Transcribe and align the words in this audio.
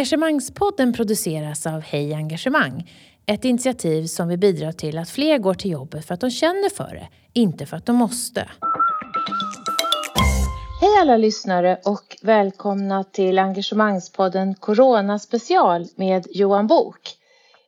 Engagemangspodden 0.00 0.92
produceras 0.92 1.66
av 1.66 1.80
Hej 1.80 2.14
Engagemang. 2.14 2.90
Ett 3.26 3.44
initiativ 3.44 4.06
som 4.06 4.28
vill 4.28 4.38
bidra 4.38 4.72
till 4.72 4.98
att 4.98 5.10
fler 5.10 5.38
går 5.38 5.54
till 5.54 5.70
jobbet 5.70 6.06
för 6.06 6.14
att 6.14 6.20
de 6.20 6.30
känner 6.30 6.68
för 6.68 6.94
det, 6.94 7.08
inte 7.32 7.66
för 7.66 7.76
att 7.76 7.86
de 7.86 7.96
måste. 7.96 8.48
Hej 10.80 10.90
alla 11.00 11.16
lyssnare 11.16 11.78
och 11.84 12.16
välkomna 12.22 13.04
till 13.04 13.38
Engagemangspodden 13.38 14.54
Corona 14.54 15.18
special 15.18 15.86
med 15.94 16.26
Johan 16.30 16.66
Bok. 16.66 17.08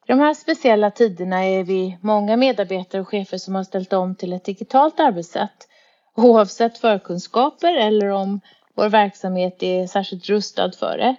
I 0.06 0.12
de 0.12 0.18
här 0.18 0.34
speciella 0.34 0.90
tiderna 0.90 1.44
är 1.44 1.64
vi 1.64 1.98
många 2.00 2.36
medarbetare 2.36 3.00
och 3.00 3.08
chefer 3.08 3.38
som 3.38 3.54
har 3.54 3.64
ställt 3.64 3.92
om 3.92 4.14
till 4.14 4.32
ett 4.32 4.44
digitalt 4.44 5.00
arbetssätt. 5.00 5.68
Oavsett 6.16 6.78
förkunskaper 6.78 7.74
eller 7.74 8.08
om 8.08 8.40
vår 8.74 8.88
verksamhet 8.88 9.62
är 9.62 9.86
särskilt 9.86 10.28
rustad 10.28 10.72
för 10.72 10.98
det. 10.98 11.16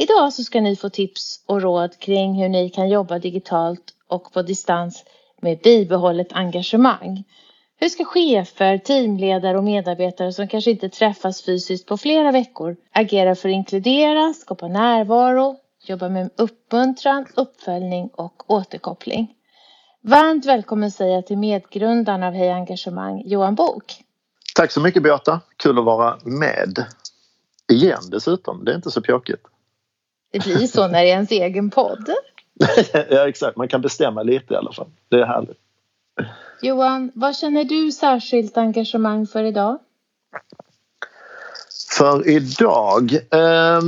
Idag 0.00 0.32
så 0.32 0.44
ska 0.44 0.60
ni 0.60 0.76
få 0.76 0.88
tips 0.88 1.44
och 1.46 1.62
råd 1.62 1.98
kring 1.98 2.42
hur 2.42 2.48
ni 2.48 2.70
kan 2.70 2.88
jobba 2.88 3.18
digitalt 3.18 3.94
och 4.08 4.32
på 4.32 4.42
distans 4.42 5.04
med 5.40 5.58
bibehållet 5.58 6.32
engagemang. 6.32 7.24
Hur 7.80 7.88
ska 7.88 8.04
chefer, 8.04 8.78
teamledare 8.78 9.58
och 9.58 9.64
medarbetare 9.64 10.32
som 10.32 10.48
kanske 10.48 10.70
inte 10.70 10.88
träffas 10.88 11.42
fysiskt 11.42 11.86
på 11.86 11.96
flera 11.96 12.32
veckor 12.32 12.76
agera 12.92 13.34
för 13.34 13.48
att 13.48 13.52
inkludera, 13.52 14.34
skapa 14.34 14.68
närvaro, 14.68 15.56
jobba 15.86 16.08
med 16.08 16.30
uppmuntran, 16.36 17.26
uppföljning 17.34 18.10
och 18.14 18.50
återkoppling? 18.50 19.34
Varmt 20.02 20.46
välkommen 20.46 20.90
säger 20.90 21.14
jag 21.14 21.26
till 21.26 21.38
medgrundaren 21.38 22.22
av 22.22 22.32
Hej 22.32 22.50
Engagemang, 22.50 23.22
Johan 23.26 23.54
Bok. 23.54 24.04
Tack 24.54 24.72
så 24.72 24.80
mycket 24.80 25.02
Beata, 25.02 25.40
kul 25.56 25.78
att 25.78 25.84
vara 25.84 26.18
med. 26.24 26.84
Igen 27.72 28.02
dessutom, 28.10 28.64
det 28.64 28.72
är 28.72 28.76
inte 28.76 28.90
så 28.90 29.02
pjåkigt. 29.02 29.42
Det 30.30 30.44
blir 30.44 30.66
så 30.66 30.88
när 30.88 31.02
det 31.02 31.10
är 31.10 31.14
ens 31.14 31.30
egen 31.30 31.70
podd. 31.70 32.10
ja 33.10 33.28
exakt, 33.28 33.56
man 33.56 33.68
kan 33.68 33.80
bestämma 33.80 34.22
lite 34.22 34.54
i 34.54 34.56
alla 34.56 34.72
fall. 34.72 34.90
Det 35.08 35.16
är 35.16 35.26
härligt. 35.26 35.58
Johan, 36.62 37.12
vad 37.14 37.36
känner 37.36 37.64
du 37.64 37.92
särskilt 37.92 38.56
engagemang 38.56 39.26
för 39.26 39.44
idag? 39.44 39.78
För 41.98 42.28
idag? 42.28 43.12
Eh, 43.14 43.80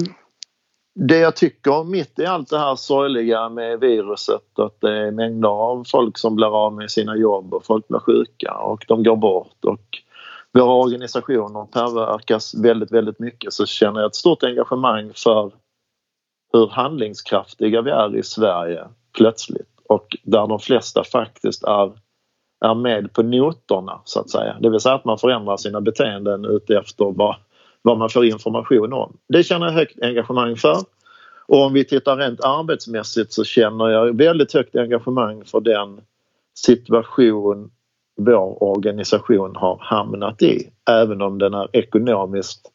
det 0.94 1.18
jag 1.18 1.36
tycker 1.36 1.84
mitt 1.84 2.18
i 2.18 2.26
allt 2.26 2.50
det 2.50 2.58
här 2.58 2.76
sorgliga 2.76 3.48
med 3.48 3.80
viruset 3.80 4.58
att 4.58 4.80
det 4.80 4.90
är 4.90 5.10
mängder 5.10 5.48
av 5.48 5.84
folk 5.86 6.18
som 6.18 6.36
blir 6.36 6.66
av 6.66 6.72
med 6.72 6.90
sina 6.90 7.16
jobb 7.16 7.54
och 7.54 7.66
folk 7.66 7.88
blir 7.88 7.98
sjuka 7.98 8.54
och 8.54 8.84
de 8.88 9.02
går 9.02 9.16
bort 9.16 9.64
och 9.64 9.98
våra 10.52 10.72
organisationer 10.72 11.64
påverkas 11.64 12.54
väldigt, 12.54 12.92
väldigt 12.92 13.18
mycket 13.18 13.52
så 13.52 13.66
känner 13.66 14.00
jag 14.00 14.08
ett 14.08 14.14
stort 14.14 14.42
engagemang 14.42 15.12
för 15.14 15.52
hur 16.52 16.68
handlingskraftiga 16.68 17.82
vi 17.82 17.90
är 17.90 18.16
i 18.16 18.22
Sverige 18.22 18.84
plötsligt 19.16 19.70
och 19.88 20.16
där 20.22 20.46
de 20.46 20.58
flesta 20.58 21.04
faktiskt 21.04 21.64
är, 21.64 21.92
är 22.64 22.74
med 22.74 23.12
på 23.12 23.22
noterna 23.22 24.00
så 24.04 24.20
att 24.20 24.30
säga. 24.30 24.56
Det 24.60 24.70
vill 24.70 24.80
säga 24.80 24.94
att 24.94 25.04
man 25.04 25.18
förändrar 25.18 25.56
sina 25.56 25.80
beteenden 25.80 26.44
utefter 26.44 27.12
vad, 27.16 27.36
vad 27.82 27.98
man 27.98 28.10
får 28.10 28.24
information 28.24 28.92
om. 28.92 29.16
Det 29.28 29.42
känner 29.42 29.66
jag 29.66 29.72
högt 29.72 30.02
engagemang 30.02 30.56
för. 30.56 30.76
Och 31.46 31.62
om 31.62 31.72
vi 31.72 31.84
tittar 31.84 32.16
rent 32.16 32.44
arbetsmässigt 32.44 33.32
så 33.32 33.44
känner 33.44 33.88
jag 33.88 34.16
väldigt 34.16 34.52
högt 34.52 34.76
engagemang 34.76 35.44
för 35.44 35.60
den 35.60 36.00
situation 36.54 37.70
vår 38.16 38.62
organisation 38.62 39.56
har 39.56 39.78
hamnat 39.80 40.42
i. 40.42 40.70
Även 40.90 41.22
om 41.22 41.38
den 41.38 41.54
är 41.54 41.68
ekonomiskt 41.72 42.70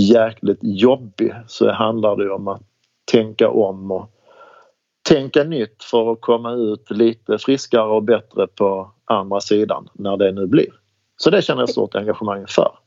jäkligt 0.00 0.58
jobbig 0.62 1.34
så 1.46 1.70
handlar 1.70 2.16
det 2.16 2.30
om 2.30 2.48
att 2.48 2.62
tänka 3.04 3.48
om 3.50 3.90
och 3.90 4.10
tänka 5.02 5.44
nytt 5.44 5.84
för 5.84 6.12
att 6.12 6.20
komma 6.20 6.52
ut 6.52 6.90
lite 6.90 7.38
friskare 7.38 7.90
och 7.90 8.02
bättre 8.02 8.46
på 8.46 8.90
andra 9.04 9.40
sidan 9.40 9.88
när 9.92 10.16
det 10.16 10.32
nu 10.32 10.46
blir. 10.46 10.72
Så 11.16 11.30
det 11.30 11.42
känner 11.42 11.62
jag 11.62 11.70
stort 11.70 11.94
engagemang 11.94 12.46
för. 12.48 12.78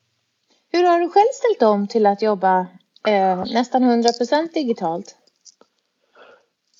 Hur 0.71 0.83
har 0.83 0.99
du 0.99 1.09
själv 1.09 1.27
ställt 1.33 1.71
om 1.71 1.87
till 1.87 2.05
att 2.05 2.21
jobba 2.21 2.59
eh, 3.07 3.43
nästan 3.53 3.83
100% 3.83 4.53
digitalt? 4.53 5.15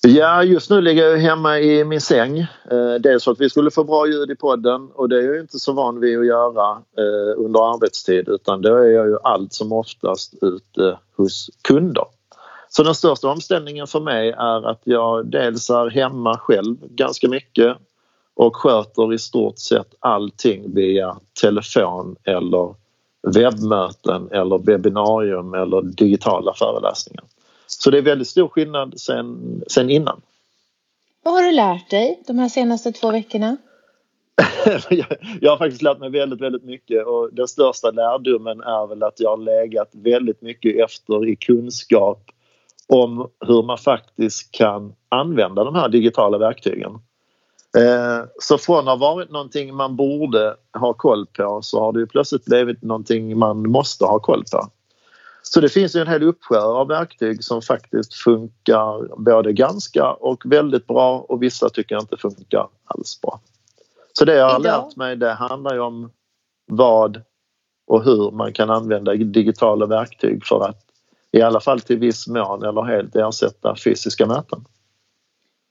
Ja, 0.02 0.42
just 0.42 0.70
nu 0.70 0.80
ligger 0.80 1.04
jag 1.04 1.18
hemma 1.18 1.58
i 1.58 1.84
min 1.84 2.00
säng. 2.00 2.38
Eh, 2.70 2.94
dels 3.00 3.24
för 3.24 3.32
att 3.32 3.40
vi 3.40 3.50
skulle 3.50 3.70
få 3.70 3.84
bra 3.84 4.06
ljud 4.06 4.30
i 4.30 4.36
podden 4.36 4.90
och 4.94 5.08
det 5.08 5.18
är 5.18 5.22
jag 5.22 5.40
inte 5.40 5.58
så 5.58 5.72
van 5.72 6.00
vid 6.00 6.18
att 6.18 6.26
göra 6.26 6.70
eh, 6.72 7.44
under 7.44 7.74
arbetstid 7.74 8.28
utan 8.28 8.62
då 8.62 8.76
är 8.76 8.90
jag 8.90 9.06
ju 9.06 9.18
allt 9.22 9.52
som 9.52 9.72
oftast 9.72 10.34
ute 10.42 10.98
hos 11.16 11.50
kunder. 11.62 12.04
Så 12.76 12.82
den 12.82 12.94
största 12.94 13.28
omställningen 13.28 13.86
för 13.86 14.00
mig 14.00 14.28
är 14.30 14.70
att 14.70 14.80
jag 14.84 15.26
dels 15.26 15.70
är 15.70 15.90
hemma 15.90 16.38
själv 16.38 16.76
ganska 16.80 17.28
mycket 17.28 17.76
och 18.34 18.56
sköter 18.56 19.14
i 19.14 19.18
stort 19.18 19.58
sett 19.58 19.94
allting 19.98 20.74
via 20.74 21.16
telefon 21.42 22.16
eller 22.24 22.74
webbmöten 23.34 24.28
eller 24.30 24.58
webbinarium 24.58 25.54
eller 25.54 25.82
digitala 25.82 26.54
föreläsningar. 26.54 27.24
Så 27.66 27.90
det 27.90 27.98
är 27.98 28.02
väldigt 28.02 28.28
stor 28.28 28.48
skillnad 28.48 29.00
sen, 29.00 29.62
sen 29.66 29.90
innan. 29.90 30.20
Vad 31.22 31.34
har 31.34 31.42
du 31.42 31.52
lärt 31.52 31.90
dig 31.90 32.22
de 32.26 32.38
här 32.38 32.48
senaste 32.48 32.92
två 32.92 33.10
veckorna? 33.10 33.56
jag 35.40 35.50
har 35.50 35.56
faktiskt 35.56 35.82
lärt 35.82 35.98
mig 35.98 36.10
väldigt, 36.10 36.40
väldigt 36.40 36.64
mycket 36.64 37.06
och 37.06 37.28
den 37.32 37.48
största 37.48 37.90
lärdomen 37.90 38.60
är 38.60 38.86
väl 38.86 39.02
att 39.02 39.20
jag 39.20 39.30
har 39.30 39.36
legat 39.36 39.90
väldigt 39.92 40.42
mycket 40.42 40.84
efter 40.84 41.28
i 41.28 41.36
kunskap 41.36 42.32
om 42.88 43.30
hur 43.46 43.62
man 43.62 43.78
faktiskt 43.78 44.52
kan 44.52 44.94
använda 45.08 45.64
de 45.64 45.74
här 45.74 45.88
digitala 45.88 46.38
verktygen. 46.38 46.92
Eh, 47.76 48.24
så 48.40 48.58
från 48.58 48.78
att 48.78 48.84
ha 48.84 48.96
varit 48.96 49.30
någonting 49.30 49.74
man 49.74 49.96
borde 49.96 50.56
ha 50.78 50.92
koll 50.92 51.26
på 51.26 51.62
så 51.62 51.80
har 51.80 51.92
det 51.92 52.06
plötsligt 52.06 52.44
blivit 52.44 52.82
någonting 52.82 53.38
man 53.38 53.70
måste 53.70 54.04
ha 54.04 54.18
koll 54.18 54.44
på. 54.52 54.70
Så 55.42 55.60
det 55.60 55.68
finns 55.68 55.94
en 55.94 56.08
hel 56.08 56.22
uppsjö 56.22 56.60
av 56.60 56.88
verktyg 56.88 57.44
som 57.44 57.62
faktiskt 57.62 58.14
funkar 58.14 59.16
både 59.16 59.52
ganska 59.52 60.12
och 60.12 60.42
väldigt 60.44 60.86
bra 60.86 61.18
och 61.18 61.42
vissa 61.42 61.68
tycker 61.68 61.94
jag 61.94 62.02
inte 62.02 62.16
funkar 62.16 62.68
alls 62.84 63.20
bra. 63.20 63.40
Så 64.12 64.24
det 64.24 64.34
jag 64.34 64.50
har 64.50 64.58
lärt 64.58 64.96
mig 64.96 65.16
det 65.16 65.32
handlar 65.32 65.74
ju 65.74 65.80
om 65.80 66.10
vad 66.66 67.22
och 67.86 68.04
hur 68.04 68.30
man 68.30 68.52
kan 68.52 68.70
använda 68.70 69.14
digitala 69.14 69.86
verktyg 69.86 70.46
för 70.46 70.68
att 70.68 70.85
i 71.36 71.42
alla 71.42 71.60
fall 71.60 71.80
till 71.80 71.98
viss 71.98 72.26
mån 72.26 72.62
eller 72.62 72.82
helt 72.82 73.16
ersätta 73.16 73.76
fysiska 73.84 74.26
möten. 74.26 74.64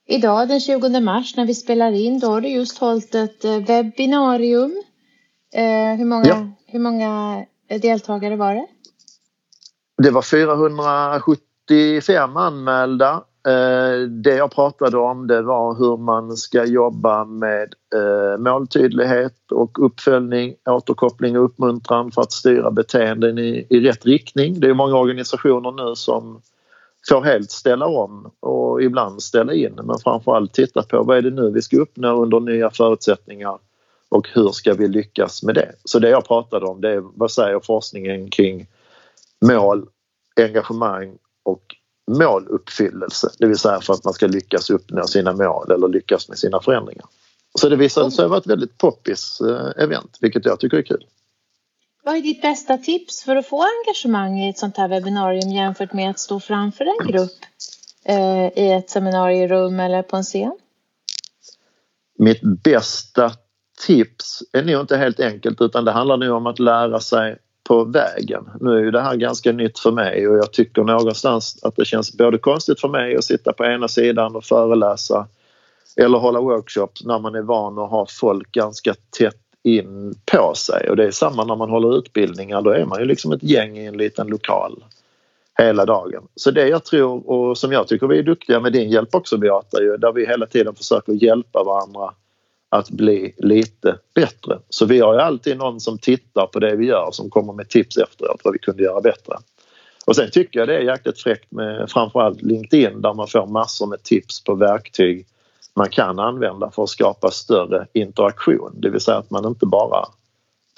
Idag 0.07 0.47
den 0.47 0.59
20 0.59 1.01
mars 1.01 1.35
när 1.35 1.45
vi 1.45 1.53
spelar 1.53 1.91
in 1.91 2.19
då 2.19 2.27
har 2.27 2.41
du 2.41 2.47
just 2.47 2.77
hållit 2.77 3.15
ett 3.15 3.45
eh, 3.45 3.57
webbinarium. 3.57 4.83
Eh, 5.53 5.95
hur, 5.97 6.05
många, 6.05 6.27
ja. 6.27 6.47
hur 6.67 6.79
många 6.79 7.45
deltagare 7.81 8.35
var 8.35 8.55
det? 8.55 8.67
Det 10.03 10.11
var 10.11 10.21
475 10.21 12.37
anmälda. 12.37 13.23
Eh, 13.45 13.99
det 13.99 14.35
jag 14.35 14.51
pratade 14.51 14.97
om 14.97 15.27
det 15.27 15.41
var 15.41 15.75
hur 15.75 15.97
man 15.97 16.37
ska 16.37 16.65
jobba 16.65 17.25
med 17.25 17.73
eh, 17.95 18.37
måltydlighet 18.37 19.51
och 19.51 19.85
uppföljning, 19.85 20.55
återkoppling 20.69 21.37
och 21.37 21.45
uppmuntran 21.45 22.11
för 22.11 22.21
att 22.21 22.31
styra 22.31 22.71
beteenden 22.71 23.37
i, 23.37 23.67
i 23.69 23.79
rätt 23.79 24.05
riktning. 24.05 24.59
Det 24.59 24.69
är 24.69 24.73
många 24.73 24.97
organisationer 24.97 25.71
nu 25.71 25.95
som 25.95 26.41
får 27.09 27.21
helt 27.21 27.51
ställa 27.51 27.85
om 27.85 28.31
och 28.39 28.83
ibland 28.83 29.23
ställa 29.23 29.53
in 29.53 29.79
men 29.83 29.99
framförallt 30.03 30.53
titta 30.53 30.83
på 30.83 31.03
vad 31.03 31.17
är 31.17 31.21
det 31.21 31.31
nu 31.31 31.51
vi 31.51 31.61
ska 31.61 31.77
uppnå 31.77 32.23
under 32.23 32.39
nya 32.39 32.69
förutsättningar 32.69 33.57
och 34.09 34.27
hur 34.33 34.49
ska 34.49 34.73
vi 34.73 34.87
lyckas 34.87 35.43
med 35.43 35.55
det? 35.55 35.71
Så 35.83 35.99
det 35.99 36.09
jag 36.09 36.27
pratade 36.27 36.65
om 36.65 36.81
det 36.81 36.91
är 36.91 37.03
vad 37.15 37.31
säger 37.31 37.59
forskningen 37.59 38.29
kring 38.29 38.67
mål, 39.45 39.85
engagemang 40.41 41.17
och 41.43 41.75
måluppfyllelse. 42.11 43.29
Det 43.39 43.47
vill 43.47 43.57
säga 43.57 43.81
för 43.81 43.93
att 43.93 44.03
man 44.03 44.13
ska 44.13 44.27
lyckas 44.27 44.69
uppnå 44.69 45.07
sina 45.07 45.33
mål 45.33 45.71
eller 45.71 45.87
lyckas 45.87 46.29
med 46.29 46.37
sina 46.37 46.61
förändringar. 46.61 47.05
Så 47.59 47.69
det 47.69 47.75
visade 47.75 48.11
sig 48.11 48.27
vara 48.27 48.39
ett 48.39 48.47
väldigt 48.47 48.77
poppis 48.77 49.41
eh, 49.41 49.83
event 49.83 50.17
vilket 50.21 50.45
jag 50.45 50.59
tycker 50.59 50.77
är 50.77 50.81
kul. 50.81 51.05
Vad 52.03 52.15
är 52.15 52.21
ditt 52.21 52.41
bästa 52.41 52.77
tips 52.77 53.23
för 53.23 53.35
att 53.35 53.47
få 53.47 53.63
engagemang 53.63 54.39
i 54.39 54.49
ett 54.49 54.57
sånt 54.57 54.77
här 54.77 54.87
webbinarium 54.87 55.51
jämfört 55.51 55.93
med 55.93 56.09
att 56.09 56.19
stå 56.19 56.39
framför 56.39 56.85
en 56.85 57.07
grupp 57.07 57.39
eh, 58.05 58.63
i 58.63 58.71
ett 58.71 58.89
seminarierum 58.89 59.79
eller 59.79 60.01
på 60.01 60.17
en 60.17 60.23
scen? 60.23 60.57
Mitt 62.17 62.41
bästa 62.63 63.31
tips 63.87 64.43
är 64.53 64.63
nog 64.63 64.81
inte 64.81 64.97
helt 64.97 65.19
enkelt 65.19 65.61
utan 65.61 65.85
det 65.85 65.91
handlar 65.91 66.17
nog 66.17 66.37
om 66.37 66.47
att 66.47 66.59
lära 66.59 66.99
sig 66.99 67.37
på 67.67 67.83
vägen. 67.83 68.49
Nu 68.59 68.71
är 68.71 68.79
ju 68.79 68.91
det 68.91 69.01
här 69.01 69.15
ganska 69.15 69.51
nytt 69.51 69.79
för 69.79 69.91
mig 69.91 70.27
och 70.27 70.37
jag 70.37 70.53
tycker 70.53 70.83
någonstans 70.83 71.59
att 71.63 71.75
det 71.75 71.85
känns 71.85 72.17
både 72.17 72.37
konstigt 72.37 72.81
för 72.81 72.87
mig 72.87 73.15
att 73.15 73.23
sitta 73.23 73.53
på 73.53 73.65
ena 73.65 73.87
sidan 73.87 74.35
och 74.35 74.43
föreläsa 74.43 75.27
eller 75.95 76.17
hålla 76.17 76.41
workshops 76.41 77.05
när 77.05 77.19
man 77.19 77.35
är 77.35 77.41
van 77.41 77.79
att 77.79 77.89
ha 77.89 78.05
folk 78.09 78.51
ganska 78.51 78.93
tätt 79.17 79.41
in 79.63 80.15
på 80.31 80.53
sig 80.55 80.89
och 80.89 80.95
det 80.95 81.05
är 81.05 81.11
samma 81.11 81.43
när 81.43 81.55
man 81.55 81.69
håller 81.69 81.97
utbildningar. 81.97 82.61
Då 82.61 82.69
är 82.69 82.85
man 82.85 82.99
ju 82.99 83.05
liksom 83.05 83.31
ett 83.31 83.43
gäng 83.43 83.77
i 83.77 83.85
en 83.85 83.97
liten 83.97 84.27
lokal. 84.27 84.83
hela 85.57 85.85
dagen. 85.85 86.27
Så 86.35 86.51
det 86.51 86.67
jag 86.67 86.83
tror 86.83 87.29
och 87.29 87.57
som 87.57 87.71
jag 87.71 87.87
tycker 87.87 88.07
vi 88.07 88.19
är 88.19 88.23
duktiga 88.23 88.59
med 88.59 88.73
din 88.73 88.89
hjälp 88.89 89.15
också 89.15 89.37
Beata, 89.37 89.81
ju, 89.81 89.97
där 89.97 90.11
vi 90.11 90.25
hela 90.25 90.45
tiden 90.45 90.75
försöker 90.75 91.13
hjälpa 91.13 91.63
varandra 91.63 92.13
att 92.75 92.89
bli 92.89 93.33
lite 93.37 93.97
bättre. 94.15 94.59
Så 94.69 94.85
vi 94.85 94.99
har 94.99 95.13
ju 95.13 95.19
alltid 95.19 95.57
någon 95.57 95.79
som 95.79 95.97
tittar 95.97 96.45
på 96.45 96.59
det 96.59 96.75
vi 96.75 96.85
gör 96.85 97.09
som 97.11 97.29
kommer 97.29 97.53
med 97.53 97.69
tips 97.69 97.97
efteråt 97.97 98.41
vad 98.43 98.53
vi 98.53 98.59
kunde 98.59 98.83
göra 98.83 99.01
bättre. 99.01 99.35
Och 100.05 100.15
sen 100.15 100.31
tycker 100.31 100.59
jag 100.59 100.67
det 100.67 100.75
är 100.75 100.81
jäkligt 100.81 101.21
fräckt 101.21 101.51
med 101.51 101.91
framförallt 101.91 102.41
LinkedIn 102.41 103.01
där 103.01 103.13
man 103.13 103.27
får 103.27 103.47
massor 103.47 103.87
med 103.87 104.03
tips 104.03 104.43
på 104.43 104.55
verktyg 104.55 105.25
man 105.75 105.89
kan 105.89 106.19
använda 106.19 106.71
för 106.71 106.83
att 106.83 106.89
skapa 106.89 107.31
större 107.31 107.87
interaktion. 107.93 108.71
Det 108.73 108.89
vill 108.89 109.01
säga 109.01 109.17
att 109.17 109.31
man 109.31 109.45
inte 109.45 109.65
bara 109.65 110.05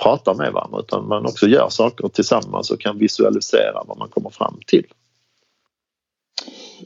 pratar 0.04 0.34
med 0.34 0.54
varandra 0.54 0.80
utan 0.80 1.08
man 1.08 1.26
också 1.26 1.48
gör 1.48 1.70
saker 1.70 2.08
tillsammans 2.08 2.72
och 2.72 2.80
kan 2.82 2.98
visualisera 2.98 3.84
vad 3.88 3.98
man 3.98 4.10
kommer 4.10 4.30
fram 4.30 4.60
till. 4.68 4.86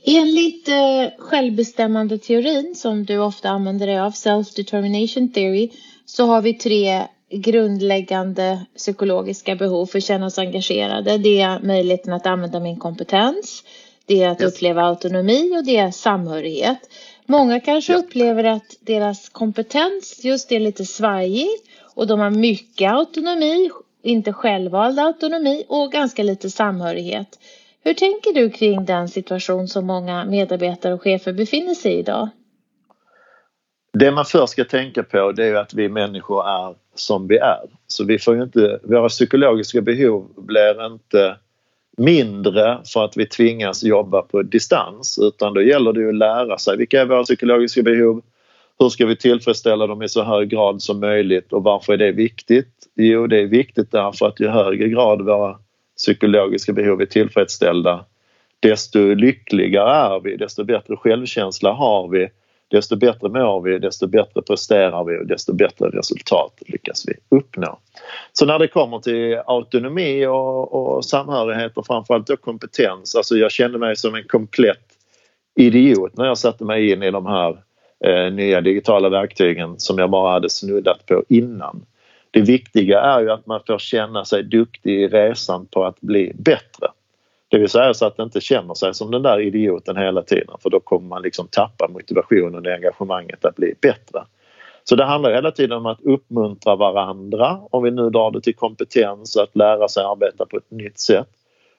Enligt 0.03 0.67
eh, 0.67 1.07
självbestämmande 1.17 2.17
teorin 2.17 2.75
som 2.75 3.05
du 3.05 3.17
ofta 3.17 3.49
använder 3.49 3.87
dig 3.87 3.99
av, 3.99 4.11
self-determination 4.11 5.33
theory, 5.33 5.69
så 6.05 6.25
har 6.25 6.41
vi 6.41 6.53
tre 6.53 7.07
grundläggande 7.31 8.65
psykologiska 8.77 9.55
behov 9.55 9.85
för 9.85 9.97
att 9.97 10.03
känna 10.03 10.25
oss 10.25 10.37
engagerade. 10.37 11.17
Det 11.17 11.41
är 11.41 11.59
möjligheten 11.59 12.13
att 12.13 12.25
använda 12.25 12.59
min 12.59 12.79
kompetens, 12.79 13.63
det 14.05 14.23
är 14.23 14.29
att 14.29 14.41
yes. 14.41 14.53
uppleva 14.53 14.81
autonomi 14.81 15.57
och 15.57 15.65
det 15.65 15.77
är 15.77 15.91
samhörighet. 15.91 16.79
Många 17.25 17.59
kanske 17.59 17.93
ja. 17.93 17.99
upplever 17.99 18.43
att 18.43 18.77
deras 18.79 19.29
kompetens 19.29 20.19
just 20.23 20.51
är 20.51 20.59
lite 20.59 20.85
svajig 20.85 21.49
och 21.95 22.07
de 22.07 22.19
har 22.19 22.29
mycket 22.29 22.91
autonomi, 22.91 23.69
inte 24.03 24.33
självvald 24.33 24.99
autonomi 24.99 25.63
och 25.67 25.91
ganska 25.91 26.23
lite 26.23 26.49
samhörighet. 26.49 27.39
Hur 27.83 27.93
tänker 27.93 28.33
du 28.33 28.49
kring 28.49 28.85
den 28.85 29.07
situation 29.07 29.67
som 29.67 29.85
många 29.85 30.25
medarbetare 30.25 30.93
och 30.93 31.01
chefer 31.01 31.33
befinner 31.33 31.73
sig 31.73 31.93
i 31.93 31.99
idag? 31.99 32.29
Det 33.93 34.11
man 34.11 34.25
först 34.25 34.53
ska 34.53 34.63
tänka 34.63 35.03
på 35.03 35.31
det 35.31 35.45
är 35.45 35.55
att 35.55 35.73
vi 35.73 35.89
människor 35.89 36.47
är 36.47 36.75
som 36.95 37.27
vi 37.27 37.37
är. 37.37 37.61
Så 37.87 38.05
vi 38.05 38.19
får 38.19 38.43
inte, 38.43 38.79
våra 38.83 39.09
psykologiska 39.09 39.81
behov 39.81 40.27
blir 40.37 40.85
inte 40.85 41.37
mindre 41.97 42.79
för 42.93 43.05
att 43.05 43.17
vi 43.17 43.25
tvingas 43.25 43.83
jobba 43.83 44.21
på 44.21 44.41
distans 44.41 45.19
utan 45.21 45.53
då 45.53 45.61
gäller 45.61 45.93
det 45.93 46.09
att 46.09 46.15
lära 46.15 46.57
sig 46.57 46.77
vilka 46.77 47.01
är 47.01 47.05
våra 47.05 47.23
psykologiska 47.23 47.81
behov, 47.81 48.21
hur 48.79 48.89
ska 48.89 49.05
vi 49.05 49.15
tillfredsställa 49.15 49.87
dem 49.87 50.01
i 50.01 50.09
så 50.09 50.23
hög 50.23 50.49
grad 50.49 50.81
som 50.81 50.99
möjligt 50.99 51.53
och 51.53 51.63
varför 51.63 51.93
är 51.93 51.97
det 51.97 52.11
viktigt? 52.11 52.73
Jo, 52.95 53.27
det 53.27 53.39
är 53.39 53.45
viktigt 53.45 53.91
därför 53.91 54.27
att 54.27 54.39
ju 54.39 54.47
högre 54.47 54.87
grad 54.87 55.21
våra 55.21 55.57
psykologiska 56.01 56.73
behov 56.73 57.01
är 57.01 57.05
tillfredsställda 57.05 58.05
desto 58.61 58.99
lyckligare 58.99 60.15
är 60.15 60.19
vi, 60.19 60.37
desto 60.37 60.63
bättre 60.63 60.95
självkänsla 60.95 61.71
har 61.71 62.07
vi, 62.07 62.29
desto 62.67 62.95
bättre 62.95 63.29
mår 63.29 63.61
vi, 63.61 63.79
desto 63.79 64.07
bättre 64.07 64.41
presterar 64.41 65.03
vi 65.03 65.17
och 65.17 65.27
desto 65.27 65.53
bättre 65.53 65.89
resultat 65.89 66.53
lyckas 66.67 67.03
vi 67.07 67.37
uppnå. 67.37 67.79
Så 68.33 68.45
när 68.45 68.59
det 68.59 68.67
kommer 68.67 68.99
till 68.99 69.41
autonomi 69.45 70.25
och, 70.25 70.73
och 70.73 71.05
samhörighet 71.05 71.77
och 71.77 71.87
framförallt 71.87 72.27
då 72.27 72.37
kompetens, 72.37 73.15
alltså 73.15 73.35
jag 73.35 73.51
kände 73.51 73.77
mig 73.77 73.95
som 73.95 74.15
en 74.15 74.23
komplett 74.23 74.85
idiot 75.55 76.17
när 76.17 76.25
jag 76.25 76.37
satte 76.37 76.65
mig 76.65 76.91
in 76.91 77.03
i 77.03 77.11
de 77.11 77.25
här 77.25 77.57
eh, 78.05 78.33
nya 78.33 78.61
digitala 78.61 79.09
verktygen 79.09 79.79
som 79.79 79.97
jag 79.97 80.09
bara 80.09 80.33
hade 80.33 80.49
snuddat 80.49 81.05
på 81.05 81.23
innan. 81.29 81.85
Det 82.31 82.41
viktiga 82.41 83.01
är 83.01 83.21
ju 83.21 83.31
att 83.31 83.45
man 83.45 83.61
får 83.67 83.77
känna 83.77 84.25
sig 84.25 84.43
duktig 84.43 85.01
i 85.01 85.07
resan 85.07 85.65
på 85.65 85.85
att 85.85 86.01
bli 86.01 86.31
bättre. 86.35 86.87
Det 87.47 87.57
vill 87.57 87.69
säga 87.69 87.93
så 87.93 88.05
att 88.05 88.17
man 88.17 88.27
inte 88.27 88.41
känner 88.41 88.73
sig 88.73 88.93
som 88.93 89.11
den 89.11 89.21
där 89.21 89.39
idioten 89.39 89.97
hela 89.97 90.21
tiden 90.21 90.55
för 90.63 90.69
då 90.69 90.79
kommer 90.79 91.07
man 91.07 91.21
liksom 91.21 91.47
tappa 91.47 91.87
motivationen 91.87 92.65
och 92.65 92.71
engagemanget 92.71 93.45
att 93.45 93.55
bli 93.55 93.73
bättre. 93.81 94.23
Så 94.83 94.95
det 94.95 95.05
handlar 95.05 95.33
hela 95.33 95.51
tiden 95.51 95.77
om 95.77 95.85
att 95.85 96.01
uppmuntra 96.01 96.75
varandra, 96.75 97.59
om 97.69 97.83
vi 97.83 97.91
nu 97.91 98.09
drar 98.09 98.31
det 98.31 98.41
till 98.41 98.55
kompetens, 98.55 99.37
att 99.37 99.55
lära 99.55 99.87
sig 99.87 100.03
arbeta 100.03 100.45
på 100.45 100.57
ett 100.57 100.71
nytt 100.71 100.99
sätt. 100.99 101.27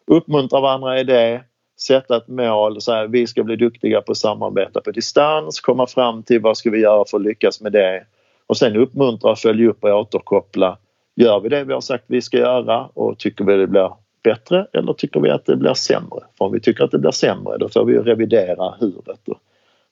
Uppmuntra 0.06 0.60
varandra 0.60 1.00
i 1.00 1.04
det, 1.04 1.42
sätta 1.80 2.16
ett 2.16 2.28
mål, 2.28 2.80
så 2.80 2.92
här, 2.92 3.06
vi 3.06 3.26
ska 3.26 3.42
bli 3.42 3.56
duktiga 3.56 4.00
på 4.00 4.12
att 4.12 4.18
samarbeta 4.18 4.80
på 4.80 4.90
distans, 4.90 5.60
komma 5.60 5.86
fram 5.86 6.22
till 6.22 6.40
vad 6.40 6.56
ska 6.56 6.70
vi 6.70 6.80
göra 6.80 7.04
för 7.10 7.16
att 7.16 7.22
lyckas 7.22 7.60
med 7.60 7.72
det 7.72 8.04
och 8.52 8.58
sen 8.58 8.76
uppmuntra, 8.76 9.36
följa 9.36 9.70
upp 9.70 9.84
och 9.84 9.90
återkoppla. 9.90 10.78
Gör 11.16 11.40
vi 11.40 11.48
det 11.48 11.64
vi 11.64 11.72
har 11.72 11.80
sagt 11.80 12.04
vi 12.06 12.22
ska 12.22 12.38
göra 12.38 12.88
och 12.94 13.18
tycker 13.18 13.44
vi 13.44 13.56
det 13.56 13.66
blir 13.66 13.90
bättre 14.22 14.66
eller 14.72 14.92
tycker 14.92 15.20
vi 15.20 15.30
att 15.30 15.46
det 15.46 15.56
blir 15.56 15.74
sämre? 15.74 16.20
För 16.38 16.44
om 16.44 16.52
vi 16.52 16.60
tycker 16.60 16.84
att 16.84 16.90
det 16.90 16.98
blir 16.98 17.10
sämre 17.10 17.58
då 17.58 17.68
får 17.68 17.84
vi 17.84 17.98
revidera 17.98 18.74
huret 18.80 19.28
och, 19.28 19.38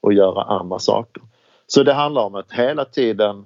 och 0.01 0.13
göra 0.13 0.43
andra 0.43 0.79
saker. 0.79 1.23
Så 1.67 1.83
det 1.83 1.93
handlar 1.93 2.23
om 2.23 2.35
att 2.35 2.53
hela 2.53 2.85
tiden 2.85 3.45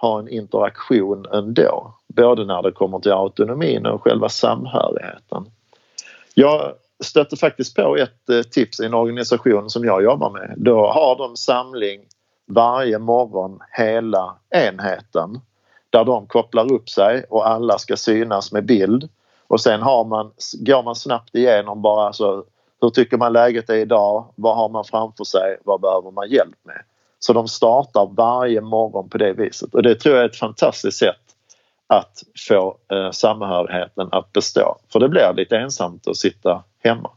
ha 0.00 0.18
en 0.18 0.28
interaktion 0.28 1.26
ändå. 1.32 1.94
Både 2.06 2.44
när 2.44 2.62
det 2.62 2.72
kommer 2.72 2.98
till 2.98 3.12
autonomin 3.12 3.86
och 3.86 4.02
själva 4.02 4.28
samhörigheten. 4.28 5.44
Jag 6.34 6.72
stötte 7.04 7.36
faktiskt 7.36 7.76
på 7.76 7.96
ett 7.96 8.28
eh, 8.30 8.42
tips 8.42 8.80
i 8.80 8.84
en 8.84 8.94
organisation 8.94 9.70
som 9.70 9.84
jag 9.84 10.02
jobbar 10.02 10.30
med. 10.30 10.54
Då 10.56 10.86
har 10.86 11.16
de 11.16 11.36
samling 11.36 12.00
varje 12.46 12.98
morgon 12.98 13.60
hela 13.72 14.36
enheten 14.50 15.40
där 15.90 16.04
de 16.04 16.26
kopplar 16.26 16.72
upp 16.72 16.88
sig 16.88 17.24
och 17.30 17.48
alla 17.48 17.78
ska 17.78 17.96
synas 17.96 18.52
med 18.52 18.64
bild. 18.64 19.08
Och 19.46 19.60
sen 19.60 19.82
har 19.82 20.04
man, 20.04 20.32
går 20.60 20.82
man 20.82 20.94
snabbt 20.94 21.34
igenom 21.34 21.82
bara 21.82 22.12
så 22.12 22.44
hur 22.80 22.90
tycker 22.90 23.16
man 23.16 23.32
läget 23.32 23.70
är 23.70 23.76
idag? 23.76 24.24
Vad 24.34 24.56
har 24.56 24.68
man 24.68 24.84
framför 24.84 25.24
sig? 25.24 25.56
Vad 25.64 25.80
behöver 25.80 26.10
man 26.10 26.28
hjälp 26.28 26.58
med? 26.62 26.82
Så 27.18 27.32
de 27.32 27.48
startar 27.48 28.06
varje 28.16 28.60
morgon 28.60 29.08
på 29.08 29.18
det 29.18 29.32
viset 29.32 29.74
och 29.74 29.82
det 29.82 29.94
tror 29.94 30.14
jag 30.14 30.24
är 30.24 30.28
ett 30.28 30.36
fantastiskt 30.36 30.98
sätt 30.98 31.16
att 31.86 32.22
få 32.48 32.76
eh, 32.92 33.10
samhörigheten 33.10 34.08
att 34.12 34.32
bestå. 34.32 34.76
För 34.92 35.00
det 35.00 35.08
blir 35.08 35.32
lite 35.36 35.56
ensamt 35.56 36.08
att 36.08 36.16
sitta 36.16 36.64
hemma. 36.84 37.10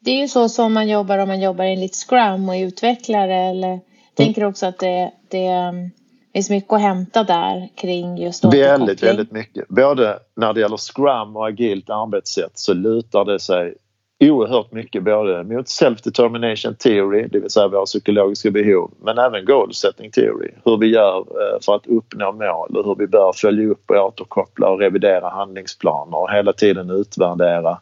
Det 0.00 0.10
är 0.10 0.20
ju 0.20 0.28
så 0.28 0.48
som 0.48 0.72
man 0.72 0.88
jobbar 0.88 1.18
om 1.18 1.28
man 1.28 1.40
jobbar 1.40 1.64
enligt 1.64 1.94
Scrum 1.94 2.48
och 2.48 2.54
är 2.54 2.66
utvecklare 2.66 3.36
eller 3.36 3.80
tänker 4.14 4.44
också 4.44 4.66
att 4.66 4.78
det, 4.78 5.12
det 5.28 5.46
mm, 5.46 5.90
finns 6.32 6.50
mycket 6.50 6.72
att 6.72 6.80
hämta 6.80 7.24
där 7.24 7.68
kring 7.74 8.18
just 8.18 8.44
Väldigt, 8.44 9.02
väldigt 9.02 9.32
mycket. 9.32 9.68
Både 9.68 10.18
när 10.36 10.52
det 10.52 10.60
gäller 10.60 10.76
Scrum 10.76 11.36
och 11.36 11.46
agilt 11.46 11.90
arbetssätt 11.90 12.52
så 12.54 12.74
lutar 12.74 13.24
det 13.24 13.40
sig 13.40 13.74
oerhört 14.20 14.72
mycket 14.72 15.02
både 15.02 15.44
mot 15.44 15.66
self-determination 15.66 16.74
theory, 16.74 17.28
det 17.32 17.40
vill 17.40 17.50
säga 17.50 17.68
våra 17.68 17.84
psykologiska 17.84 18.50
behov, 18.50 18.90
men 19.02 19.18
även 19.18 19.44
goal 19.44 19.74
setting 19.74 20.10
theory. 20.10 20.50
Hur 20.64 20.76
vi 20.76 20.86
gör 20.86 21.18
eh, 21.18 21.60
för 21.62 21.74
att 21.74 21.86
uppnå 21.86 22.32
mål 22.32 22.76
och 22.76 22.84
hur 22.84 22.94
vi 22.98 23.06
bör 23.06 23.32
följa 23.32 23.68
upp 23.68 23.90
och 23.90 23.96
återkoppla 23.96 24.68
och 24.68 24.78
revidera 24.78 25.28
handlingsplaner 25.28 26.18
och 26.18 26.30
hela 26.30 26.52
tiden 26.52 26.90
utvärdera 26.90 27.78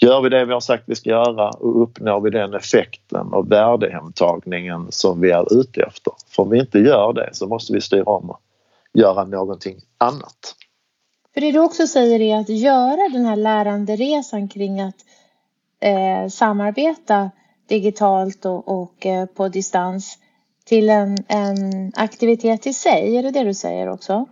Gör 0.00 0.20
vi 0.20 0.28
det 0.28 0.44
vi 0.44 0.52
har 0.52 0.60
sagt 0.60 0.84
vi 0.86 0.94
ska 0.94 1.10
göra 1.10 1.50
och 1.50 1.82
uppnår 1.82 2.20
vi 2.20 2.30
den 2.30 2.54
effekten 2.54 3.32
och 3.32 3.52
värdehemtagningen 3.52 4.86
som 4.90 5.20
vi 5.20 5.30
är 5.30 5.60
ute 5.60 5.82
efter. 5.82 6.12
För 6.28 6.42
om 6.42 6.50
vi 6.50 6.58
inte 6.58 6.78
gör 6.78 7.12
det 7.12 7.30
så 7.32 7.46
måste 7.46 7.72
vi 7.72 7.80
styra 7.80 8.04
om 8.04 8.30
och 8.30 8.40
göra 8.92 9.24
någonting 9.24 9.76
annat. 9.98 10.54
För 11.34 11.40
det 11.40 11.52
du 11.52 11.58
också 11.58 11.86
säger 11.86 12.20
är 12.20 12.40
att 12.40 12.48
göra 12.48 13.08
den 13.12 13.24
här 13.24 13.36
läranderesan 13.36 14.48
kring 14.48 14.80
att 14.80 14.96
eh, 15.80 16.28
samarbeta 16.28 17.30
digitalt 17.68 18.44
och, 18.44 18.82
och 18.82 19.06
eh, 19.06 19.26
på 19.26 19.48
distans 19.48 20.18
till 20.64 20.90
en, 20.90 21.16
en 21.28 21.92
aktivitet 21.96 22.66
i 22.66 22.72
sig. 22.72 23.16
Är 23.16 23.22
det 23.22 23.30
det 23.30 23.44
du 23.44 23.54
säger 23.54 23.88
också? 23.88 24.26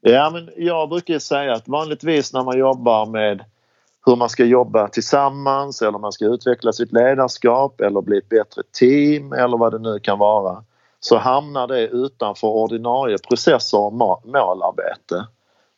Ja, 0.00 0.30
men 0.30 0.50
jag 0.56 0.88
brukar 0.88 1.18
säga 1.18 1.52
att 1.52 1.68
vanligtvis 1.68 2.32
när 2.32 2.44
man 2.44 2.58
jobbar 2.58 3.06
med 3.06 3.44
hur 4.06 4.16
man 4.16 4.28
ska 4.28 4.44
jobba 4.44 4.88
tillsammans 4.88 5.82
eller 5.82 5.98
man 5.98 6.12
ska 6.12 6.24
utveckla 6.24 6.72
sitt 6.72 6.92
ledarskap 6.92 7.80
eller 7.80 8.00
bli 8.00 8.18
ett 8.18 8.28
bättre 8.28 8.62
team 8.72 9.32
eller 9.32 9.56
vad 9.56 9.72
det 9.72 9.78
nu 9.78 9.98
kan 9.98 10.18
vara 10.18 10.64
så 11.00 11.18
hamnar 11.18 11.66
det 11.66 11.88
utanför 11.88 12.48
ordinarie 12.48 13.18
processer 13.28 13.78
och 13.78 13.92
målarbete. 14.24 15.26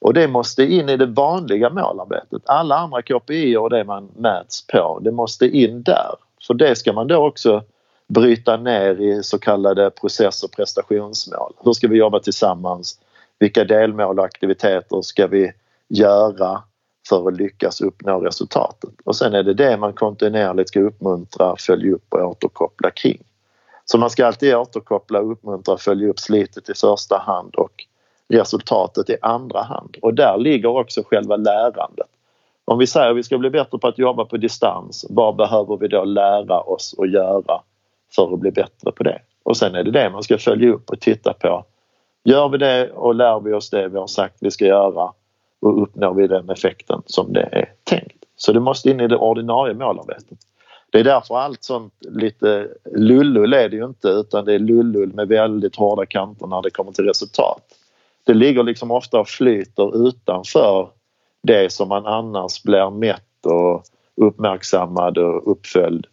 Och 0.01 0.15
det 0.15 0.29
måste 0.29 0.63
in 0.63 0.89
i 0.89 0.97
det 0.97 1.07
vanliga 1.07 1.71
målarbetet. 1.71 2.43
Alla 2.47 2.77
andra 2.77 3.03
KPI 3.03 3.57
och 3.57 3.71
det 3.71 3.85
man 3.85 4.09
mäts 4.17 4.67
på, 4.67 4.99
det 5.03 5.13
måste 5.13 5.47
in 5.47 5.83
där. 5.83 6.15
För 6.47 6.55
det 6.55 6.77
ska 6.77 6.93
man 6.93 7.07
då 7.07 7.27
också 7.27 7.63
bryta 8.09 8.57
ner 8.57 9.01
i 9.01 9.23
så 9.23 9.39
kallade 9.39 9.91
process 9.91 10.43
och 10.43 10.53
prestationsmål. 10.53 11.53
Hur 11.65 11.73
ska 11.73 11.89
vi 11.89 11.97
jobba 11.97 12.21
tillsammans? 12.21 13.01
Vilka 13.39 13.65
delmål 13.65 14.19
och 14.19 14.25
aktiviteter 14.25 15.03
ska 15.03 15.27
vi 15.27 15.53
göra? 15.89 16.63
För 17.09 17.29
att 17.29 17.37
lyckas 17.37 17.81
uppnå 17.81 18.21
resultatet. 18.21 18.91
Och 19.05 19.17
sen 19.17 19.35
är 19.35 19.43
det 19.43 19.55
det 19.55 19.77
man 19.77 19.93
kontinuerligt 19.93 20.69
ska 20.69 20.81
uppmuntra, 20.81 21.57
följa 21.59 21.95
upp 21.95 22.15
och 22.15 22.21
återkoppla 22.21 22.91
kring. 22.91 23.23
Så 23.85 23.99
man 23.99 24.11
ska 24.11 24.27
alltid 24.27 24.55
återkoppla, 24.55 25.19
uppmuntra, 25.19 25.77
följa 25.77 26.09
upp 26.09 26.19
slitet 26.19 26.69
i 26.69 26.75
första 26.75 27.19
hand 27.19 27.55
och 27.55 27.73
resultatet 28.29 29.11
i 29.11 29.17
andra 29.23 29.63
hand. 29.63 29.97
Och 30.03 30.15
där 30.15 30.39
ligger 30.39 30.69
också 30.69 31.03
själva 31.07 31.37
lärandet. 31.37 32.09
Om 32.65 32.79
vi 32.79 32.87
säger 32.87 33.11
att 33.11 33.17
vi 33.17 33.23
ska 33.23 33.39
bli 33.39 33.51
bättre 33.51 33.79
på 33.79 33.89
att 33.89 33.99
jobba 33.99 34.25
på 34.25 34.37
distans, 34.37 35.07
vad 35.11 35.37
behöver 35.37 35.77
vi 35.77 35.89
då 35.89 36.05
lära 36.05 36.61
oss 36.61 36.95
att 36.99 37.11
göra 37.11 37.61
för 38.17 38.33
att 38.33 38.39
bli 38.39 38.51
bättre 38.51 38.93
på 38.93 39.03
det? 39.03 39.19
Och 39.43 39.57
sen 39.57 39.75
är 39.75 39.85
det 39.85 39.91
det 39.91 40.11
man 40.11 40.23
ska 40.23 40.39
följa 40.39 40.73
upp 40.73 40.91
och 40.91 41.01
titta 41.01 41.33
på. 41.33 41.65
Gör 42.25 42.49
vi 42.49 42.59
det 42.59 42.91
och 42.91 43.15
lär 43.15 43.41
vi 43.41 43.53
oss 43.53 43.71
det 43.71 43.89
vi 43.89 43.99
har 43.99 44.07
sagt 44.07 44.37
vi 44.41 44.51
ska 44.51 44.65
göra 44.65 45.13
och 45.61 45.83
uppnår 45.83 46.15
vi 46.15 46.27
den 46.27 46.51
effekten 46.51 47.03
som 47.07 47.33
det 47.33 47.49
är 47.53 47.73
tänkt. 47.85 48.25
Så 48.37 48.53
det 48.53 48.61
måste 48.61 48.91
in 48.91 49.01
i 49.01 49.09
det 49.09 49.17
ordinarie 49.17 49.75
målarbetet. 49.75 50.39
Det 50.91 51.01
är 51.01 51.05
därför 51.05 51.39
allt 51.39 51.65
sånt 51.65 51.95
lite 52.01 52.69
lullull 52.97 53.53
är 53.53 53.69
det 53.69 53.77
ju 53.77 53.85
inte 53.85 54.09
utan 54.09 54.45
det 54.45 54.55
är 54.55 54.59
lullull 54.59 55.13
med 55.15 55.29
väldigt 55.29 55.77
hårda 55.77 56.07
kanter 56.07 56.47
när 56.47 56.63
det 56.63 56.71
kommer 56.71 56.93
till 56.93 57.05
resultat. 57.05 57.63
Det 58.25 58.35
ligger 58.35 58.63
liksom 58.63 58.91
ofta 58.91 59.21
och 59.21 59.29
flyter 59.29 60.09
utanför 60.09 60.89
det 61.43 61.73
som 61.73 61.89
man 61.89 62.07
annars 62.07 62.63
blir 62.63 62.91
mätt 62.91 63.47
och 63.47 63.83
uppmärksammad 64.17 65.19
och 65.19 65.53
uppföljd 65.53 66.07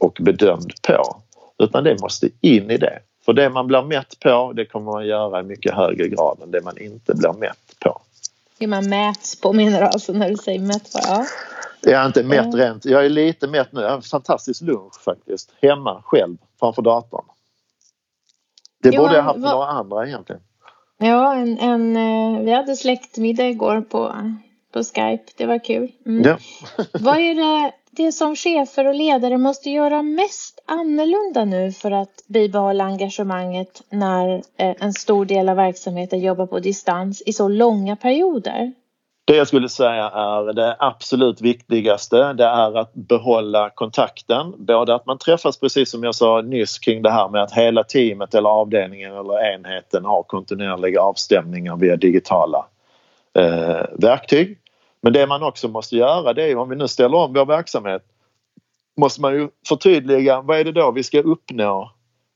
och 0.00 0.18
bedömd 0.20 0.72
på. 0.88 1.16
Utan 1.58 1.84
det 1.84 2.00
måste 2.00 2.28
in 2.40 2.70
i 2.70 2.76
det. 2.76 2.98
För 3.24 3.32
det 3.32 3.50
man 3.50 3.66
blir 3.66 3.82
mätt 3.82 4.20
på 4.20 4.52
det 4.52 4.64
kommer 4.64 4.92
man 4.92 5.06
göra 5.06 5.40
i 5.40 5.42
mycket 5.42 5.74
högre 5.74 6.08
grad 6.08 6.38
än 6.42 6.50
det 6.50 6.64
man 6.64 6.78
inte 6.78 7.14
blir 7.14 7.32
mätt 7.32 7.76
på. 7.80 8.01
Det 8.62 8.66
man 8.68 8.88
mäts 8.88 9.40
på 9.40 9.52
menar 9.52 9.80
du 9.80 9.86
alltså 9.86 10.12
när 10.12 10.30
du 10.30 10.36
säger 10.36 10.60
mätt? 10.60 10.90
Ja. 10.94 11.26
Jag 11.80 12.02
är 12.02 12.06
inte 12.06 12.22
mätt 12.22 12.54
rent. 12.54 12.84
Jag 12.84 13.04
är 13.04 13.08
lite 13.08 13.46
mätt 13.46 13.72
nu. 13.72 13.80
Jag 13.80 13.88
har 13.88 13.96
en 13.96 14.02
fantastisk 14.02 14.62
lunch 14.62 15.02
faktiskt. 15.04 15.52
Hemma 15.62 16.02
själv 16.04 16.36
framför 16.60 16.82
datorn. 16.82 17.24
Det 18.82 18.88
Johan, 18.88 19.02
borde 19.04 19.16
jag 19.16 19.22
haft 19.22 19.38
med 19.38 19.50
några 19.50 19.66
andra 19.66 20.06
egentligen. 20.06 20.42
Ja, 20.98 21.34
en, 21.34 21.58
en, 21.58 21.96
eh, 21.96 22.40
vi 22.44 22.52
hade 22.52 22.76
släktmiddag 22.76 23.48
igår 23.48 23.80
på, 23.80 24.14
på 24.72 24.84
Skype. 24.84 25.24
Det 25.36 25.46
var 25.46 25.64
kul. 25.64 25.92
Mm. 26.06 26.22
Ja. 26.22 26.38
vad 26.92 27.16
är 27.16 27.34
det, 27.34 27.72
det 27.96 28.12
som 28.12 28.36
chefer 28.36 28.86
och 28.86 28.94
ledare 28.94 29.38
måste 29.38 29.70
göra 29.70 30.02
mest 30.02 30.62
annorlunda 30.66 31.44
nu 31.44 31.72
för 31.72 31.90
att 31.90 32.24
bibehålla 32.28 32.84
engagemanget 32.84 33.82
när 33.90 34.34
eh, 34.34 34.74
en 34.80 34.92
stor 34.92 35.24
del 35.24 35.48
av 35.48 35.56
verksamheten 35.56 36.20
jobbar 36.20 36.46
på 36.46 36.60
distans 36.60 37.22
i 37.26 37.32
så 37.32 37.48
långa 37.48 37.96
perioder? 37.96 38.72
Det 39.24 39.36
jag 39.36 39.48
skulle 39.48 39.68
säga 39.68 40.10
är 40.10 40.52
det 40.52 40.76
absolut 40.78 41.40
viktigaste. 41.40 42.32
Det 42.32 42.44
är 42.44 42.78
att 42.78 42.94
behålla 42.94 43.70
kontakten. 43.70 44.54
Både 44.58 44.94
att 44.94 45.06
man 45.06 45.18
träffas 45.18 45.60
precis 45.60 45.90
som 45.90 46.02
jag 46.02 46.14
sa 46.14 46.40
nyss 46.40 46.78
kring 46.78 47.02
det 47.02 47.10
här 47.10 47.28
med 47.28 47.42
att 47.42 47.52
hela 47.52 47.84
teamet 47.84 48.34
eller 48.34 48.48
avdelningen 48.48 49.12
eller 49.12 49.54
enheten 49.54 50.04
har 50.04 50.22
kontinuerliga 50.22 51.00
avstämningar 51.00 51.76
via 51.76 51.96
digitala 51.96 52.66
eh, 53.38 53.82
verktyg. 53.98 54.61
Men 55.02 55.12
det 55.12 55.26
man 55.26 55.42
också 55.42 55.68
måste 55.68 55.96
göra 55.96 56.32
det 56.32 56.50
är 56.50 56.56
om 56.56 56.68
vi 56.68 56.76
nu 56.76 56.88
ställer 56.88 57.16
om 57.16 57.32
vår 57.32 57.46
verksamhet 57.46 58.02
måste 58.96 59.20
man 59.20 59.34
ju 59.34 59.48
förtydliga 59.68 60.40
vad 60.40 60.58
är 60.58 60.64
det 60.64 60.72
då 60.72 60.90
vi 60.90 61.02
ska 61.02 61.20
uppnå 61.20 61.90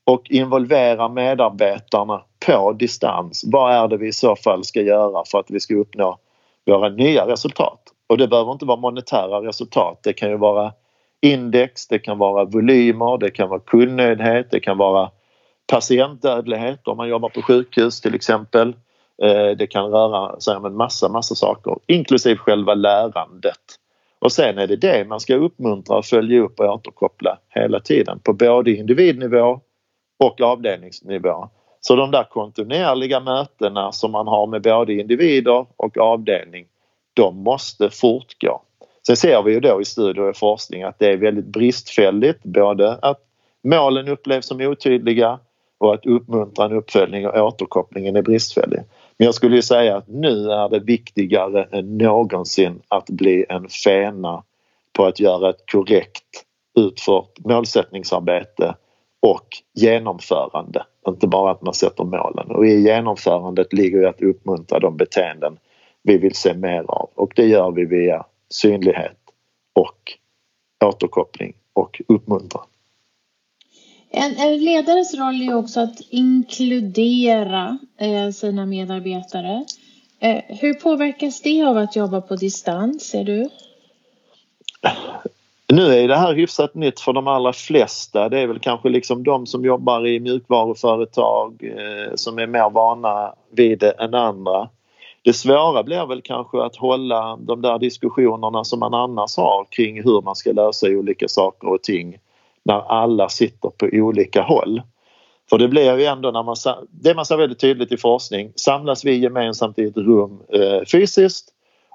och 0.05 0.29
involvera 0.29 1.09
medarbetarna 1.09 2.21
på 2.45 2.73
distans. 2.73 3.43
Vad 3.47 3.73
är 3.73 3.87
det 3.87 3.97
vi 3.97 4.07
i 4.07 4.13
så 4.13 4.35
fall 4.35 4.63
ska 4.63 4.81
göra 4.81 5.23
för 5.31 5.39
att 5.39 5.51
vi 5.51 5.59
ska 5.59 5.75
uppnå 5.75 6.17
våra 6.65 6.89
nya 6.89 7.27
resultat. 7.27 7.79
Och 8.07 8.17
det 8.17 8.27
behöver 8.27 8.51
inte 8.51 8.65
vara 8.65 8.79
monetära 8.79 9.47
resultat. 9.47 9.99
Det 10.03 10.13
kan 10.13 10.29
ju 10.29 10.37
vara 10.37 10.73
index, 11.21 11.87
det 11.87 11.99
kan 11.99 12.17
vara 12.17 12.45
volymer, 12.45 13.17
det 13.17 13.29
kan 13.29 13.49
vara 13.49 13.59
kundnöjdhet, 13.59 14.51
det 14.51 14.59
kan 14.59 14.77
vara 14.77 15.11
patientdödlighet 15.71 16.87
om 16.87 16.97
man 16.97 17.09
jobbar 17.09 17.29
på 17.29 17.41
sjukhus 17.41 18.01
till 18.01 18.15
exempel. 18.15 18.75
Eh, 19.23 19.57
det 19.57 19.67
kan 19.67 19.91
röra 19.91 20.39
sig 20.39 20.55
om 20.55 20.65
en 20.65 20.75
massa, 20.75 21.09
massa 21.09 21.35
saker 21.35 21.75
inklusive 21.87 22.37
själva 22.37 22.73
lärandet. 22.73 23.79
Och 24.19 24.31
sen 24.31 24.57
är 24.57 24.67
det 24.67 24.75
det 24.75 25.07
man 25.07 25.19
ska 25.19 25.35
uppmuntra, 25.35 26.01
följa 26.01 26.41
upp 26.41 26.59
och 26.59 26.65
återkoppla 26.65 27.37
hela 27.49 27.79
tiden 27.79 28.19
på 28.19 28.33
både 28.33 28.71
individnivå 28.71 29.59
och 30.19 30.41
avdelningsnivå. 30.41 31.49
Så 31.81 31.95
de 31.95 32.11
där 32.11 32.23
kontinuerliga 32.23 33.19
mötena 33.19 33.91
som 33.91 34.11
man 34.11 34.27
har 34.27 34.47
med 34.47 34.61
både 34.61 34.93
individer 34.93 35.65
och 35.75 35.97
avdelning, 35.97 36.65
de 37.13 37.43
måste 37.43 37.89
fortgå. 37.89 38.61
Sen 39.07 39.17
ser 39.17 39.43
vi 39.43 39.53
ju 39.53 39.59
då 39.59 39.81
i 39.81 39.85
studier 39.85 40.29
och 40.29 40.37
forskning 40.37 40.83
att 40.83 40.99
det 40.99 41.07
är 41.07 41.17
väldigt 41.17 41.45
bristfälligt 41.45 42.43
både 42.43 42.93
att 43.01 43.19
målen 43.63 44.07
upplevs 44.07 44.47
som 44.47 44.61
otydliga 44.61 45.39
och 45.77 45.93
att 45.93 46.05
uppmuntran, 46.05 46.71
uppföljning 46.71 47.27
och 47.27 47.47
återkopplingen 47.47 48.15
är 48.15 48.21
bristfällig. 48.21 48.79
Men 49.17 49.25
jag 49.25 49.35
skulle 49.35 49.55
ju 49.55 49.61
säga 49.61 49.97
att 49.97 50.07
nu 50.07 50.51
är 50.51 50.69
det 50.69 50.79
viktigare 50.79 51.63
än 51.71 51.97
någonsin 51.97 52.81
att 52.87 53.09
bli 53.09 53.45
en 53.49 53.69
fena 53.69 54.43
på 54.93 55.05
att 55.05 55.19
göra 55.19 55.49
ett 55.49 55.71
korrekt 55.71 56.43
utfört 56.79 57.39
målsättningsarbete 57.39 58.75
och 59.19 59.47
genomförande. 59.73 60.85
Inte 61.07 61.27
bara 61.27 61.51
att 61.51 61.61
man 61.61 61.73
sätter 61.73 62.03
målen. 62.03 62.51
Och 62.51 62.65
i 62.67 62.81
genomförandet 62.81 63.73
ligger 63.73 63.97
ju 63.99 64.07
att 64.07 64.21
uppmuntra 64.21 64.79
de 64.79 64.97
beteenden 64.97 65.57
vi 66.03 66.17
vill 66.17 66.35
se 66.35 66.53
mer 66.53 66.83
av 66.87 67.09
och 67.15 67.33
det 67.35 67.45
gör 67.45 67.71
vi 67.71 67.85
via 67.85 68.25
synlighet 68.49 69.17
och 69.73 70.13
återkoppling 70.85 71.53
och 71.73 72.01
uppmuntran. 72.07 72.65
En, 74.17 74.37
en 74.37 74.63
ledares 74.63 75.13
roll 75.13 75.41
är 75.41 75.55
också 75.55 75.79
att 75.79 76.01
inkludera 76.09 77.77
eh, 77.97 78.29
sina 78.31 78.65
medarbetare. 78.65 79.65
Eh, 80.19 80.43
hur 80.47 80.73
påverkas 80.73 81.41
det 81.41 81.63
av 81.63 81.77
att 81.77 81.95
jobba 81.95 82.21
på 82.21 82.35
distans, 82.35 83.03
ser 83.03 83.23
du? 83.23 83.49
Nu 85.73 85.93
är 85.93 86.07
det 86.07 86.15
här 86.15 86.33
hyfsat 86.33 86.75
nytt 86.75 86.99
för 86.99 87.13
de 87.13 87.27
allra 87.27 87.53
flesta. 87.53 88.29
Det 88.29 88.39
är 88.39 88.47
väl 88.47 88.59
kanske 88.59 88.89
liksom 88.89 89.23
de 89.23 89.45
som 89.45 89.65
jobbar 89.65 90.07
i 90.07 90.19
mjukvaruföretag 90.19 91.63
eh, 91.63 92.15
som 92.15 92.39
är 92.39 92.47
mer 92.47 92.69
vana 92.69 93.33
vid 93.51 93.79
det 93.79 93.91
än 93.91 94.13
andra. 94.13 94.69
Det 95.21 95.33
svåra 95.33 95.83
blir 95.83 96.05
väl 96.05 96.21
kanske 96.21 96.63
att 96.63 96.75
hålla 96.75 97.37
de 97.41 97.61
där 97.61 97.79
diskussionerna 97.79 98.63
som 98.63 98.79
man 98.79 98.93
annars 98.93 99.37
har 99.37 99.65
kring 99.69 100.03
hur 100.03 100.21
man 100.21 100.35
ska 100.35 100.51
lösa 100.51 100.87
olika 100.87 101.27
saker 101.27 101.67
och 101.67 101.83
ting 101.83 102.17
när 102.67 102.91
alla 102.91 103.29
sitter 103.29 103.69
på 103.69 103.89
olika 103.93 104.41
håll. 104.41 104.81
För 105.49 105.57
det 105.57 105.67
blir 105.67 105.97
ju 105.97 106.05
ändå 106.05 106.31
när 106.31 106.43
man, 106.43 106.55
det 106.89 107.15
man 107.15 107.25
ser 107.25 107.37
väldigt 107.37 107.59
tydligt 107.59 107.91
i 107.91 107.97
forskning, 107.97 108.51
samlas 108.55 109.05
vi 109.05 109.17
gemensamt 109.17 109.79
i 109.79 109.83
ett 109.83 109.97
rum 109.97 110.41
eh, 110.53 110.85
fysiskt 110.85 111.49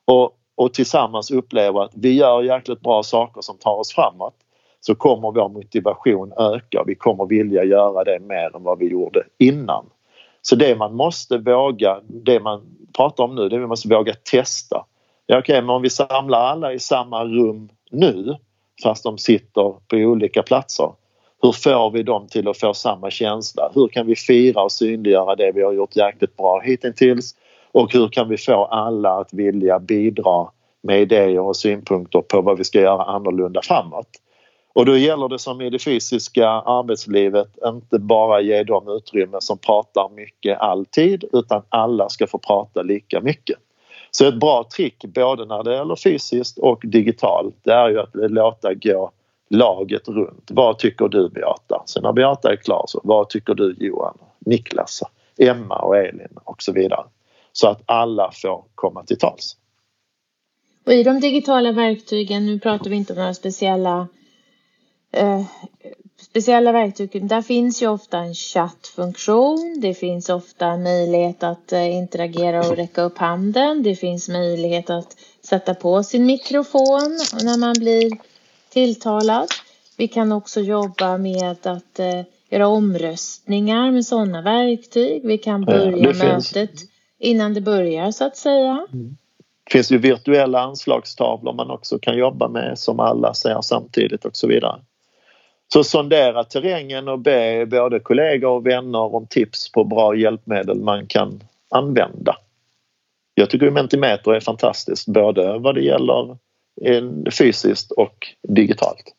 och 0.04 0.38
och 0.54 0.74
tillsammans 0.74 1.30
upplever 1.30 1.82
att 1.82 1.92
vi 1.94 2.12
gör 2.12 2.42
jäkligt 2.42 2.80
bra 2.80 3.02
saker 3.02 3.40
som 3.40 3.58
tar 3.58 3.74
oss 3.74 3.94
framåt 3.94 4.34
så 4.80 4.94
kommer 4.94 5.32
vår 5.32 5.48
motivation 5.48 6.32
öka. 6.38 6.84
Vi 6.86 6.94
kommer 6.94 7.26
vilja 7.26 7.64
göra 7.64 8.04
det 8.04 8.20
mer 8.20 8.56
än 8.56 8.62
vad 8.62 8.78
vi 8.78 8.88
gjorde 8.88 9.22
innan. 9.38 9.86
Så 10.42 10.56
det 10.56 10.76
man 10.76 10.94
måste 10.94 11.38
våga, 11.38 12.00
det 12.04 12.40
man 12.40 12.62
pratar 12.96 13.24
om 13.24 13.34
nu, 13.34 13.48
det 13.48 13.58
vi 13.58 13.66
måste 13.66 13.88
våga 13.88 14.14
testa. 14.14 14.84
Ja, 15.26 15.38
okej, 15.38 15.54
okay, 15.54 15.60
men 15.60 15.70
om 15.70 15.82
vi 15.82 15.90
samlar 15.90 16.38
alla 16.38 16.72
i 16.72 16.78
samma 16.78 17.24
rum 17.24 17.68
nu 17.90 18.36
fast 18.82 19.04
de 19.04 19.18
sitter 19.18 19.74
på 19.88 19.96
olika 19.96 20.42
platser. 20.42 20.92
Hur 21.42 21.52
får 21.52 21.90
vi 21.90 22.02
dem 22.02 22.26
till 22.26 22.48
att 22.48 22.58
få 22.58 22.74
samma 22.74 23.10
känsla? 23.10 23.70
Hur 23.74 23.88
kan 23.88 24.06
vi 24.06 24.16
fira 24.16 24.62
och 24.62 24.72
synliggöra 24.72 25.36
det 25.36 25.52
vi 25.54 25.62
har 25.62 25.72
gjort 25.72 25.96
jäkligt 25.96 26.36
bra 26.36 26.60
hittills? 26.60 27.34
Och 27.72 27.92
hur 27.92 28.08
kan 28.08 28.28
vi 28.28 28.36
få 28.36 28.64
alla 28.64 29.10
att 29.10 29.32
vilja 29.32 29.78
bidra 29.78 30.48
med 30.82 31.00
idéer 31.00 31.40
och 31.40 31.56
synpunkter 31.56 32.20
på 32.20 32.40
vad 32.40 32.58
vi 32.58 32.64
ska 32.64 32.80
göra 32.80 33.04
annorlunda 33.04 33.60
framåt. 33.62 34.08
Och 34.74 34.86
då 34.86 34.96
gäller 34.96 35.28
det 35.28 35.38
som 35.38 35.60
i 35.60 35.70
det 35.70 35.78
fysiska 35.78 36.48
arbetslivet 36.48 37.48
inte 37.64 37.98
bara 37.98 38.40
ge 38.40 38.64
dem 38.64 38.88
utrymme 38.88 39.36
som 39.40 39.58
pratar 39.58 40.08
mycket 40.14 40.58
alltid 40.58 41.24
utan 41.32 41.62
alla 41.68 42.08
ska 42.08 42.26
få 42.26 42.38
prata 42.38 42.82
lika 42.82 43.20
mycket. 43.20 43.58
Så 44.14 44.28
ett 44.28 44.40
bra 44.40 44.68
trick 44.76 45.04
både 45.04 45.44
när 45.44 45.62
det 45.62 45.74
gäller 45.74 45.96
fysiskt 45.96 46.58
och 46.58 46.80
digitalt 46.84 47.54
det 47.62 47.72
är 47.72 47.88
ju 47.88 48.00
att 48.00 48.10
låta 48.12 48.74
gå 48.74 49.10
laget 49.50 50.08
runt. 50.08 50.50
Vad 50.50 50.78
tycker 50.78 51.08
du 51.08 51.28
Beata? 51.28 51.82
Så 51.86 52.00
när 52.00 52.12
Beata 52.12 52.52
är 52.52 52.56
klar 52.56 52.84
så 52.88 53.00
vad 53.04 53.28
tycker 53.28 53.54
du 53.54 53.76
Johan, 53.78 54.18
Niklas, 54.38 55.02
Emma 55.38 55.78
och 55.78 55.96
Elin 55.96 56.38
och 56.44 56.62
så 56.62 56.72
vidare 56.72 57.04
så 57.52 57.68
att 57.68 57.82
alla 57.86 58.30
får 58.34 58.64
komma 58.74 59.04
till 59.04 59.18
tals. 59.18 59.56
Och 60.86 60.92
i 60.92 61.02
de 61.02 61.20
digitala 61.20 61.72
verktygen, 61.72 62.46
nu 62.46 62.58
pratar 62.58 62.90
vi 62.90 62.96
inte 62.96 63.12
om 63.12 63.18
några 63.18 63.34
speciella 63.34 64.08
eh, 65.12 65.42
speciella 66.32 66.72
verktyg, 66.72 67.28
där 67.28 67.42
finns 67.42 67.82
ju 67.82 67.88
ofta 67.88 68.18
en 68.18 68.34
chattfunktion. 68.34 69.78
Det 69.82 69.94
finns 69.94 70.28
ofta 70.28 70.76
möjlighet 70.76 71.42
att 71.42 71.72
eh, 71.72 71.96
interagera 71.96 72.60
och 72.60 72.76
räcka 72.76 73.02
upp 73.02 73.18
handen. 73.18 73.82
Det 73.82 73.96
finns 73.96 74.28
möjlighet 74.28 74.90
att 74.90 75.16
sätta 75.42 75.74
på 75.74 76.02
sin 76.02 76.26
mikrofon 76.26 77.18
när 77.42 77.58
man 77.58 77.74
blir 77.78 78.10
tilltalad. 78.68 79.48
Vi 79.96 80.08
kan 80.08 80.32
också 80.32 80.60
jobba 80.60 81.18
med 81.18 81.66
att 81.66 81.98
eh, 81.98 82.22
göra 82.50 82.68
omröstningar 82.68 83.90
med 83.90 84.06
sådana 84.06 84.42
verktyg. 84.42 85.26
Vi 85.26 85.38
kan 85.38 85.64
börja 85.64 86.12
ja, 86.12 86.24
mötet 86.24 86.72
innan 87.18 87.54
det 87.54 87.60
börjar 87.60 88.10
så 88.10 88.24
att 88.24 88.36
säga. 88.36 88.86
Mm. 88.92 89.16
Det 89.64 89.72
finns 89.72 89.92
ju 89.92 89.98
virtuella 89.98 90.60
anslagstavlor 90.60 91.52
man 91.52 91.70
också 91.70 91.98
kan 91.98 92.16
jobba 92.16 92.48
med 92.48 92.78
som 92.78 93.00
alla 93.00 93.34
ser 93.34 93.60
samtidigt 93.60 94.24
och 94.24 94.36
så 94.36 94.46
vidare. 94.46 94.80
Så 95.72 95.84
sondera 95.84 96.44
terrängen 96.44 97.08
och 97.08 97.18
be 97.18 97.66
både 97.66 98.00
kollegor 98.00 98.50
och 98.50 98.66
vänner 98.66 99.14
om 99.14 99.26
tips 99.26 99.72
på 99.72 99.84
bra 99.84 100.16
hjälpmedel 100.16 100.80
man 100.80 101.06
kan 101.06 101.44
använda. 101.70 102.36
Jag 103.34 103.50
tycker 103.50 103.70
Mentimeter 103.70 104.32
är 104.32 104.40
fantastiskt 104.40 105.08
både 105.08 105.58
vad 105.58 105.74
det 105.74 105.80
gäller 105.80 106.36
fysiskt 107.38 107.90
och 107.90 108.26
digitalt. 108.48 109.14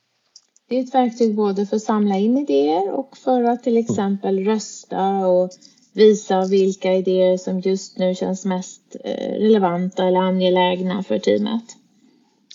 Det 0.70 0.78
är 0.78 0.84
ett 0.84 0.96
verktyg 0.96 1.36
både 1.36 1.66
för 1.66 1.76
att 1.76 1.82
samla 1.82 2.16
in 2.18 2.38
idéer 2.38 2.92
och 2.92 3.18
för 3.18 3.44
att 3.44 3.64
till 3.64 3.78
exempel 3.78 4.46
rösta 4.46 5.28
och 5.28 5.50
visa 5.94 6.46
vilka 6.46 6.94
idéer 6.94 7.38
som 7.38 7.60
just 7.60 7.98
nu 7.98 8.16
känns 8.16 8.46
mest 8.46 8.96
eh, 9.04 9.32
relevanta 9.32 10.08
eller 10.08 10.20
angelägna 10.20 11.04
för 11.04 11.20
teamet. 11.20 11.66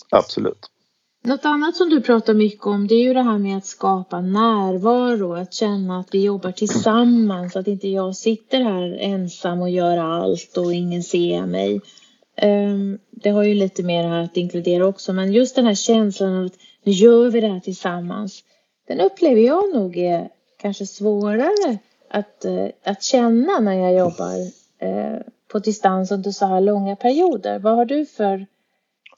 Absolut. 0.09 0.69
Något 1.29 1.45
annat 1.45 1.75
som 1.75 1.89
du 1.89 2.01
pratar 2.01 2.33
mycket 2.33 2.65
om 2.65 2.87
det 2.87 2.95
är 2.95 3.03
ju 3.03 3.13
det 3.13 3.21
här 3.21 3.37
med 3.37 3.57
att 3.57 3.65
skapa 3.65 4.21
närvaro, 4.21 5.33
att 5.33 5.53
känna 5.53 5.99
att 5.99 6.07
vi 6.11 6.23
jobbar 6.23 6.51
tillsammans, 6.51 7.55
att 7.55 7.67
inte 7.67 7.87
jag 7.87 8.15
sitter 8.15 8.61
här 8.61 8.97
ensam 8.99 9.61
och 9.61 9.69
gör 9.69 9.97
allt 9.97 10.57
och 10.57 10.73
ingen 10.73 11.03
ser 11.03 11.45
mig. 11.45 11.81
Ehm, 12.35 12.99
det 13.11 13.29
har 13.29 13.43
ju 13.43 13.53
lite 13.53 13.83
mer 13.83 14.03
här 14.03 14.23
att 14.23 14.37
inkludera 14.37 14.87
också, 14.87 15.13
men 15.13 15.33
just 15.33 15.55
den 15.55 15.65
här 15.65 15.75
känslan 15.75 16.37
av 16.37 16.45
att 16.45 16.57
nu 16.83 16.91
gör 16.91 17.29
vi 17.29 17.41
det 17.41 17.47
här 17.47 17.59
tillsammans. 17.59 18.43
Den 18.87 18.99
upplever 18.99 19.41
jag 19.41 19.75
nog 19.75 19.97
är 19.97 20.29
kanske 20.61 20.85
svårare 20.85 21.77
att, 22.09 22.45
eh, 22.45 22.67
att 22.83 23.03
känna 23.03 23.59
när 23.59 23.73
jag 23.73 23.93
jobbar 23.93 24.35
eh, 24.79 25.19
på 25.51 25.59
distans 25.59 26.11
under 26.11 26.31
så 26.31 26.45
här 26.45 26.61
långa 26.61 26.95
perioder. 26.95 27.59
Vad 27.59 27.75
har 27.75 27.85
du 27.85 28.05
för 28.05 28.45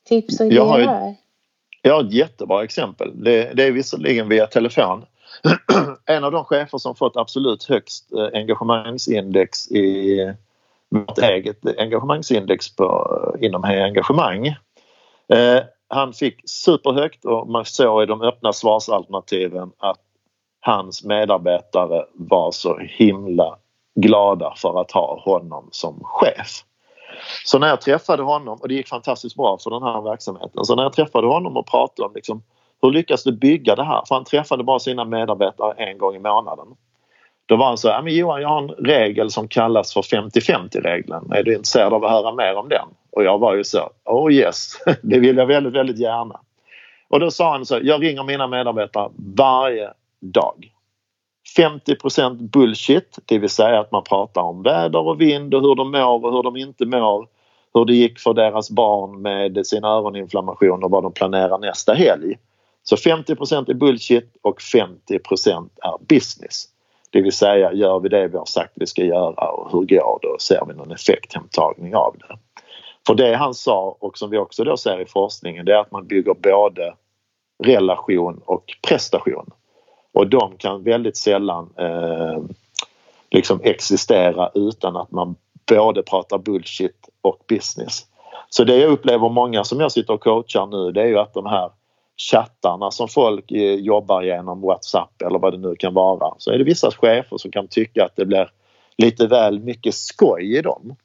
tips 0.03 0.39
och 0.39 0.45
idéer 0.45 0.87
här? 0.87 1.15
Jag 1.81 1.93
har 1.93 2.03
ett 2.03 2.13
jättebra 2.13 2.63
exempel. 2.63 3.23
Det, 3.23 3.53
det 3.53 3.63
är 3.63 3.71
visserligen 3.71 4.29
via 4.29 4.47
telefon. 4.47 5.05
en 6.05 6.23
av 6.23 6.31
de 6.31 6.45
chefer 6.45 6.77
som 6.77 6.95
fått 6.95 7.17
absolut 7.17 7.63
högst 7.63 8.13
eh, 8.13 8.39
engagemangsindex 8.39 9.71
i 9.71 10.17
vårt 10.89 11.17
eget 11.17 11.79
engagemangsindex 11.79 12.75
på, 12.75 12.83
eh, 13.35 13.45
inom 13.45 13.63
engagemang. 13.63 14.47
Eh, 15.27 15.63
han 15.87 16.13
fick 16.13 16.41
superhögt 16.45 17.25
och 17.25 17.47
man 17.47 17.65
såg 17.65 18.03
i 18.03 18.05
de 18.05 18.21
öppna 18.21 18.53
svarsalternativen 18.53 19.71
att 19.77 19.99
hans 20.59 21.03
medarbetare 21.03 22.05
var 22.13 22.51
så 22.51 22.77
himla 22.77 23.57
glada 23.95 24.53
för 24.57 24.81
att 24.81 24.91
ha 24.91 25.21
honom 25.25 25.67
som 25.71 25.99
chef. 26.03 26.63
Så 27.45 27.59
när 27.59 27.67
jag 27.67 27.81
träffade 27.81 28.23
honom, 28.23 28.57
och 28.61 28.67
det 28.67 28.73
gick 28.73 28.87
fantastiskt 28.87 29.35
bra 29.35 29.57
för 29.63 29.69
den 29.69 29.83
här 29.83 30.01
verksamheten, 30.01 30.65
så 30.65 30.75
när 30.75 30.83
jag 30.83 30.93
träffade 30.93 31.27
honom 31.27 31.57
och 31.57 31.67
pratade 31.67 32.07
om 32.07 32.11
liksom, 32.15 32.43
hur 32.81 32.91
lyckas 32.91 33.23
du 33.23 33.31
bygga 33.31 33.75
det 33.75 33.83
här? 33.83 34.01
För 34.07 34.15
han 34.15 34.23
träffade 34.23 34.63
bara 34.63 34.79
sina 34.79 35.05
medarbetare 35.05 35.73
en 35.77 35.97
gång 35.97 36.15
i 36.15 36.19
månaden. 36.19 36.67
Då 37.45 37.55
var 37.55 37.65
han 37.65 37.77
så 37.77 37.89
här, 37.89 38.01
men 38.01 38.15
Johan 38.15 38.41
jag 38.41 38.49
har 38.49 38.61
en 38.61 38.69
regel 38.69 39.29
som 39.29 39.47
kallas 39.47 39.93
för 39.93 40.01
50-50-regeln. 40.01 41.31
Är 41.31 41.43
du 41.43 41.53
intresserad 41.53 41.93
av 41.93 42.05
att 42.05 42.11
höra 42.11 42.35
mer 42.35 42.55
om 42.55 42.69
den? 42.69 42.87
Och 43.11 43.23
jag 43.23 43.37
var 43.37 43.55
ju 43.55 43.63
så, 43.63 43.89
oh 44.05 44.33
yes, 44.33 44.73
det 45.01 45.19
vill 45.19 45.37
jag 45.37 45.45
väldigt, 45.45 45.73
väldigt 45.73 45.99
gärna. 45.99 46.39
Och 47.09 47.19
då 47.19 47.31
sa 47.31 47.51
han 47.51 47.65
så, 47.65 47.79
jag 47.83 48.03
ringer 48.03 48.23
mina 48.23 48.47
medarbetare 48.47 49.09
varje 49.37 49.89
dag. 50.19 50.71
50% 51.57 52.49
bullshit, 52.49 53.19
det 53.25 53.39
vill 53.39 53.49
säga 53.49 53.79
att 53.79 53.91
man 53.91 54.03
pratar 54.03 54.41
om 54.41 54.63
väder 54.63 55.07
och 55.07 55.21
vind 55.21 55.53
och 55.53 55.61
hur 55.61 55.75
de 55.75 55.91
mår 55.91 56.25
och 56.25 56.33
hur 56.33 56.43
de 56.43 56.57
inte 56.57 56.85
mår. 56.85 57.27
Hur 57.73 57.85
det 57.85 57.93
gick 57.93 58.19
för 58.19 58.33
deras 58.33 58.69
barn 58.71 59.21
med 59.21 59.67
sin 59.67 59.83
öroninflammation 59.83 60.83
och 60.83 60.91
vad 60.91 61.03
de 61.03 61.13
planerar 61.13 61.57
nästa 61.57 61.93
helg. 61.93 62.37
Så 62.83 62.95
50% 62.95 63.69
är 63.69 63.73
bullshit 63.73 64.37
och 64.41 64.59
50% 64.59 65.69
är 65.81 66.05
business. 66.05 66.65
Det 67.09 67.21
vill 67.21 67.31
säga 67.31 67.73
gör 67.73 67.99
vi 67.99 68.09
det 68.09 68.27
vi 68.27 68.37
har 68.37 68.45
sagt 68.45 68.71
vi 68.75 68.87
ska 68.87 69.03
göra 69.03 69.51
och 69.51 69.71
hur 69.71 69.79
går 69.79 70.19
det 70.21 70.27
och 70.27 70.41
ser 70.41 70.65
vi 70.67 70.73
någon 70.73 70.91
effekthemtagning 70.91 71.95
av 71.95 72.15
det. 72.19 72.35
För 73.07 73.15
det 73.15 73.35
han 73.35 73.53
sa 73.53 73.97
och 73.99 74.17
som 74.17 74.29
vi 74.29 74.37
också 74.37 74.63
då 74.63 74.77
ser 74.77 75.01
i 75.01 75.05
forskningen 75.05 75.65
det 75.65 75.73
är 75.73 75.77
att 75.77 75.91
man 75.91 76.07
bygger 76.07 76.33
både 76.33 76.93
relation 77.63 78.41
och 78.45 78.63
prestation. 78.87 79.51
Och 80.13 80.29
de 80.29 80.57
kan 80.57 80.83
väldigt 80.83 81.17
sällan 81.17 81.69
eh, 81.77 82.43
liksom 83.31 83.59
existera 83.63 84.49
utan 84.53 84.95
att 84.95 85.11
man 85.11 85.35
både 85.67 86.03
pratar 86.03 86.37
bullshit 86.37 87.09
och 87.21 87.39
business. 87.47 88.05
Så 88.49 88.63
det 88.63 88.77
jag 88.77 88.91
upplever 88.91 89.29
många 89.29 89.63
som 89.63 89.79
jag 89.79 89.91
sitter 89.91 90.13
och 90.13 90.21
coachar 90.21 90.65
nu 90.65 90.91
det 90.91 91.01
är 91.01 91.07
ju 91.07 91.19
att 91.19 91.33
de 91.33 91.45
här 91.45 91.69
chattarna 92.31 92.91
som 92.91 93.07
folk 93.07 93.51
eh, 93.51 93.75
jobbar 93.75 94.21
genom 94.21 94.61
Whatsapp 94.61 95.21
eller 95.21 95.39
vad 95.39 95.53
det 95.53 95.57
nu 95.57 95.75
kan 95.75 95.93
vara 95.93 96.33
så 96.37 96.51
är 96.51 96.57
det 96.57 96.63
vissa 96.63 96.91
chefer 96.91 97.37
som 97.37 97.51
kan 97.51 97.67
tycka 97.67 98.05
att 98.05 98.15
det 98.15 98.25
blir 98.25 98.49
lite 98.97 99.27
väl 99.27 99.59
mycket 99.59 99.95
skoj 99.95 100.57
i 100.57 100.61
dem. 100.61 100.95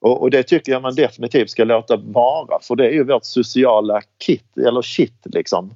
Och, 0.00 0.22
och 0.22 0.30
det 0.30 0.42
tycker 0.42 0.72
jag 0.72 0.82
man 0.82 0.94
definitivt 0.94 1.50
ska 1.50 1.64
låta 1.64 1.96
vara 1.96 2.58
för 2.62 2.76
det 2.76 2.86
är 2.86 2.92
ju 2.92 3.04
vårt 3.04 3.24
sociala 3.24 4.00
kit 4.26 4.58
eller 4.58 4.82
shit 4.82 5.22
liksom. 5.24 5.74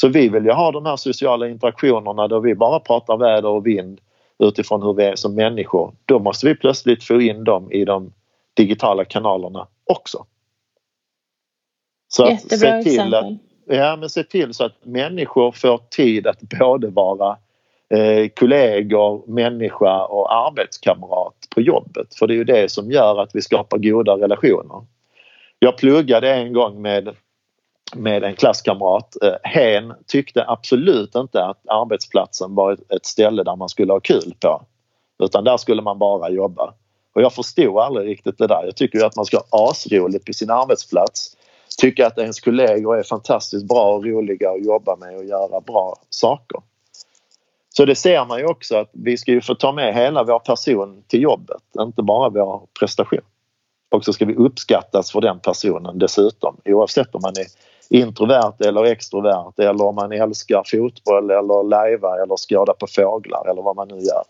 Så 0.00 0.08
vi 0.08 0.28
vill 0.28 0.44
ju 0.44 0.52
ha 0.52 0.72
de 0.72 0.86
här 0.86 0.96
sociala 0.96 1.48
interaktionerna 1.48 2.28
då 2.28 2.40
vi 2.40 2.54
bara 2.54 2.80
pratar 2.80 3.16
väder 3.16 3.48
och 3.48 3.66
vind 3.66 4.00
utifrån 4.38 4.82
hur 4.82 4.94
vi 4.94 5.04
är 5.04 5.16
som 5.16 5.34
människor. 5.34 5.94
Då 6.04 6.18
måste 6.18 6.46
vi 6.46 6.54
plötsligt 6.54 7.04
få 7.04 7.20
in 7.20 7.44
dem 7.44 7.72
i 7.72 7.84
de 7.84 8.12
digitala 8.54 9.04
kanalerna 9.04 9.66
också. 9.84 10.26
Så 12.08 12.24
att 12.24 12.30
Jättebra 12.30 12.82
se 12.82 12.90
till 12.90 13.14
att, 13.14 13.26
ja, 13.66 13.96
men 13.96 14.10
se 14.10 14.22
till 14.22 14.54
så 14.54 14.64
att 14.64 14.84
människor 14.84 15.52
får 15.52 15.80
tid 15.90 16.26
att 16.26 16.40
både 16.40 16.88
vara 16.88 17.36
eh, 17.90 18.28
kollegor, 18.28 19.24
människa 19.26 20.04
och 20.04 20.34
arbetskamrat 20.34 21.34
på 21.54 21.60
jobbet. 21.60 22.14
För 22.14 22.26
det 22.26 22.34
är 22.34 22.36
ju 22.36 22.44
det 22.44 22.70
som 22.70 22.90
gör 22.90 23.22
att 23.22 23.30
vi 23.34 23.42
skapar 23.42 23.78
goda 23.78 24.12
relationer. 24.12 24.86
Jag 25.58 25.78
pluggade 25.78 26.34
en 26.34 26.52
gång 26.52 26.82
med 26.82 27.16
med 27.94 28.24
en 28.24 28.36
klasskamrat. 28.36 29.16
Eh, 29.22 29.34
hen 29.42 29.94
tyckte 30.06 30.44
absolut 30.48 31.14
inte 31.14 31.44
att 31.44 31.68
arbetsplatsen 31.68 32.54
var 32.54 32.72
ett 32.72 33.06
ställe 33.06 33.42
där 33.42 33.56
man 33.56 33.68
skulle 33.68 33.92
ha 33.92 34.00
kul 34.00 34.34
på. 34.40 34.62
Utan 35.18 35.44
där 35.44 35.56
skulle 35.56 35.82
man 35.82 35.98
bara 35.98 36.30
jobba. 36.30 36.74
Och 37.14 37.22
jag 37.22 37.32
förstod 37.32 37.78
aldrig 37.78 38.08
riktigt 38.08 38.38
det 38.38 38.46
där. 38.46 38.64
Jag 38.64 38.76
tycker 38.76 38.98
ju 38.98 39.04
att 39.04 39.16
man 39.16 39.24
ska 39.24 39.42
ha 39.50 39.70
asroligt 39.70 40.24
på 40.24 40.32
sin 40.32 40.50
arbetsplats. 40.50 41.36
Tycka 41.80 42.06
att 42.06 42.18
ens 42.18 42.40
kollegor 42.40 42.98
är 42.98 43.02
fantastiskt 43.02 43.68
bra 43.68 43.94
och 43.94 44.04
roliga 44.04 44.50
att 44.50 44.64
jobba 44.64 44.96
med 44.96 45.16
och 45.16 45.24
göra 45.24 45.60
bra 45.60 45.96
saker. 46.10 46.60
Så 47.76 47.84
det 47.84 47.94
ser 47.94 48.24
man 48.24 48.38
ju 48.38 48.46
också 48.46 48.76
att 48.76 48.90
vi 48.92 49.16
ska 49.16 49.32
ju 49.32 49.40
få 49.40 49.54
ta 49.54 49.72
med 49.72 49.94
hela 49.94 50.24
vår 50.24 50.38
person 50.38 51.02
till 51.06 51.22
jobbet, 51.22 51.62
inte 51.78 52.02
bara 52.02 52.28
vår 52.28 52.62
prestation. 52.78 53.20
Och 53.90 54.04
så 54.04 54.12
ska 54.12 54.24
vi 54.24 54.34
uppskattas 54.34 55.12
för 55.12 55.20
den 55.20 55.40
personen 55.40 55.98
dessutom 55.98 56.56
oavsett 56.64 57.14
om 57.14 57.20
man 57.22 57.32
är 57.36 57.46
introvert 57.90 58.60
eller 58.60 58.84
extrovert 58.84 59.58
eller 59.58 59.84
om 59.84 59.94
man 59.94 60.12
älskar 60.12 60.62
fotboll 60.66 61.30
eller 61.30 61.68
lajva 61.68 62.22
eller 62.22 62.36
skåda 62.36 62.72
på 62.72 62.86
fåglar 62.86 63.50
eller 63.50 63.62
vad 63.62 63.76
man 63.76 63.88
nu 63.88 63.94
gör. 63.94 64.24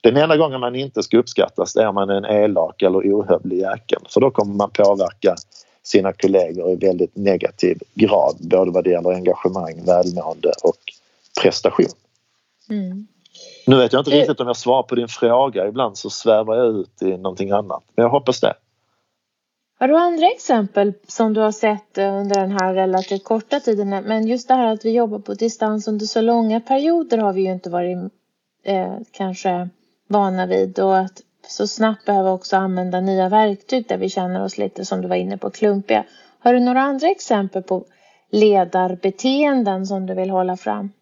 Den 0.00 0.16
enda 0.16 0.36
gången 0.36 0.60
man 0.60 0.74
inte 0.74 1.02
ska 1.02 1.18
uppskattas 1.18 1.76
är 1.76 1.86
om 1.86 1.94
man 1.94 2.10
är 2.10 2.14
en 2.14 2.24
elak 2.24 2.82
eller 2.82 2.98
ohövlig 2.98 3.58
jäkel 3.58 3.98
för 4.08 4.20
då 4.20 4.30
kommer 4.30 4.54
man 4.54 4.70
påverka 4.70 5.34
sina 5.82 6.12
kollegor 6.12 6.70
i 6.70 6.76
väldigt 6.76 7.16
negativ 7.16 7.78
grad 7.94 8.36
både 8.40 8.70
vad 8.70 8.84
det 8.84 8.90
gäller 8.90 9.12
engagemang, 9.12 9.84
välmående 9.86 10.52
och 10.62 10.76
prestation. 11.42 11.86
Mm. 12.70 13.06
Nu 13.66 13.76
vet 13.76 13.92
jag 13.92 14.00
inte 14.00 14.10
riktigt 14.10 14.40
om 14.40 14.46
jag 14.46 14.56
svarar 14.56 14.82
på 14.82 14.94
din 14.94 15.08
fråga. 15.08 15.66
Ibland 15.66 15.98
så 15.98 16.10
svävar 16.10 16.56
jag 16.56 16.66
ut 16.66 17.02
i 17.02 17.16
någonting 17.16 17.50
annat. 17.50 17.82
Men 17.94 18.02
jag 18.02 18.10
hoppas 18.10 18.40
det. 18.40 18.54
Har 19.78 19.88
du 19.88 19.96
andra 19.96 20.26
exempel 20.26 20.92
som 21.06 21.34
du 21.34 21.40
har 21.40 21.52
sett 21.52 21.98
eh, 21.98 22.14
under 22.14 22.40
den 22.40 22.52
här 22.52 22.74
relativt 22.74 23.24
korta 23.24 23.60
tiden? 23.60 23.88
Men 23.88 24.26
just 24.26 24.48
det 24.48 24.54
här 24.54 24.72
att 24.72 24.84
vi 24.84 24.90
jobbar 24.90 25.18
på 25.18 25.34
distans 25.34 25.88
under 25.88 26.06
så 26.06 26.20
långa 26.20 26.60
perioder 26.60 27.18
har 27.18 27.32
vi 27.32 27.42
ju 27.42 27.52
inte 27.52 27.70
varit 27.70 27.98
eh, 28.64 28.96
kanske 29.10 29.68
vana 30.08 30.46
vid 30.46 30.78
och 30.78 30.98
att 30.98 31.22
så 31.48 31.66
snabbt 31.66 32.04
behöva 32.04 32.30
också 32.30 32.56
använda 32.56 33.00
nya 33.00 33.28
verktyg 33.28 33.88
där 33.88 33.98
vi 33.98 34.08
känner 34.08 34.44
oss 34.44 34.58
lite 34.58 34.84
som 34.84 35.02
du 35.02 35.08
var 35.08 35.16
inne 35.16 35.38
på 35.38 35.50
klumpiga. 35.50 36.04
Har 36.38 36.52
du 36.52 36.60
några 36.60 36.80
andra 36.80 37.08
exempel 37.08 37.62
på 37.62 37.84
ledarbeteenden 38.30 39.86
som 39.86 40.06
du 40.06 40.14
vill 40.14 40.30
hålla 40.30 40.56
fram? 40.56 40.92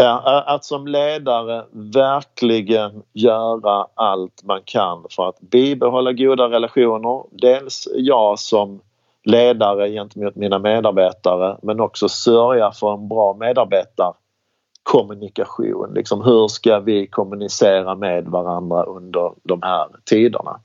Ja, 0.00 0.44
att 0.46 0.64
som 0.64 0.86
ledare 0.86 1.64
verkligen 1.72 3.02
göra 3.12 3.86
allt 3.94 4.42
man 4.44 4.60
kan 4.64 5.04
för 5.10 5.28
att 5.28 5.40
bibehålla 5.40 6.12
goda 6.12 6.48
relationer. 6.48 7.24
Dels 7.30 7.88
jag 7.94 8.38
som 8.38 8.80
ledare 9.24 9.90
gentemot 9.90 10.36
mina 10.36 10.58
medarbetare 10.58 11.56
men 11.62 11.80
också 11.80 12.08
sörja 12.08 12.72
för 12.72 12.94
en 12.94 13.08
bra 13.08 13.36
medarbetarkommunikation. 13.40 15.92
Liksom 15.94 16.24
hur 16.24 16.48
ska 16.48 16.80
vi 16.80 17.06
kommunicera 17.06 17.94
med 17.94 18.28
varandra 18.28 18.82
under 18.82 19.32
de 19.42 19.62
här 19.62 19.86
tiderna? 20.04 20.60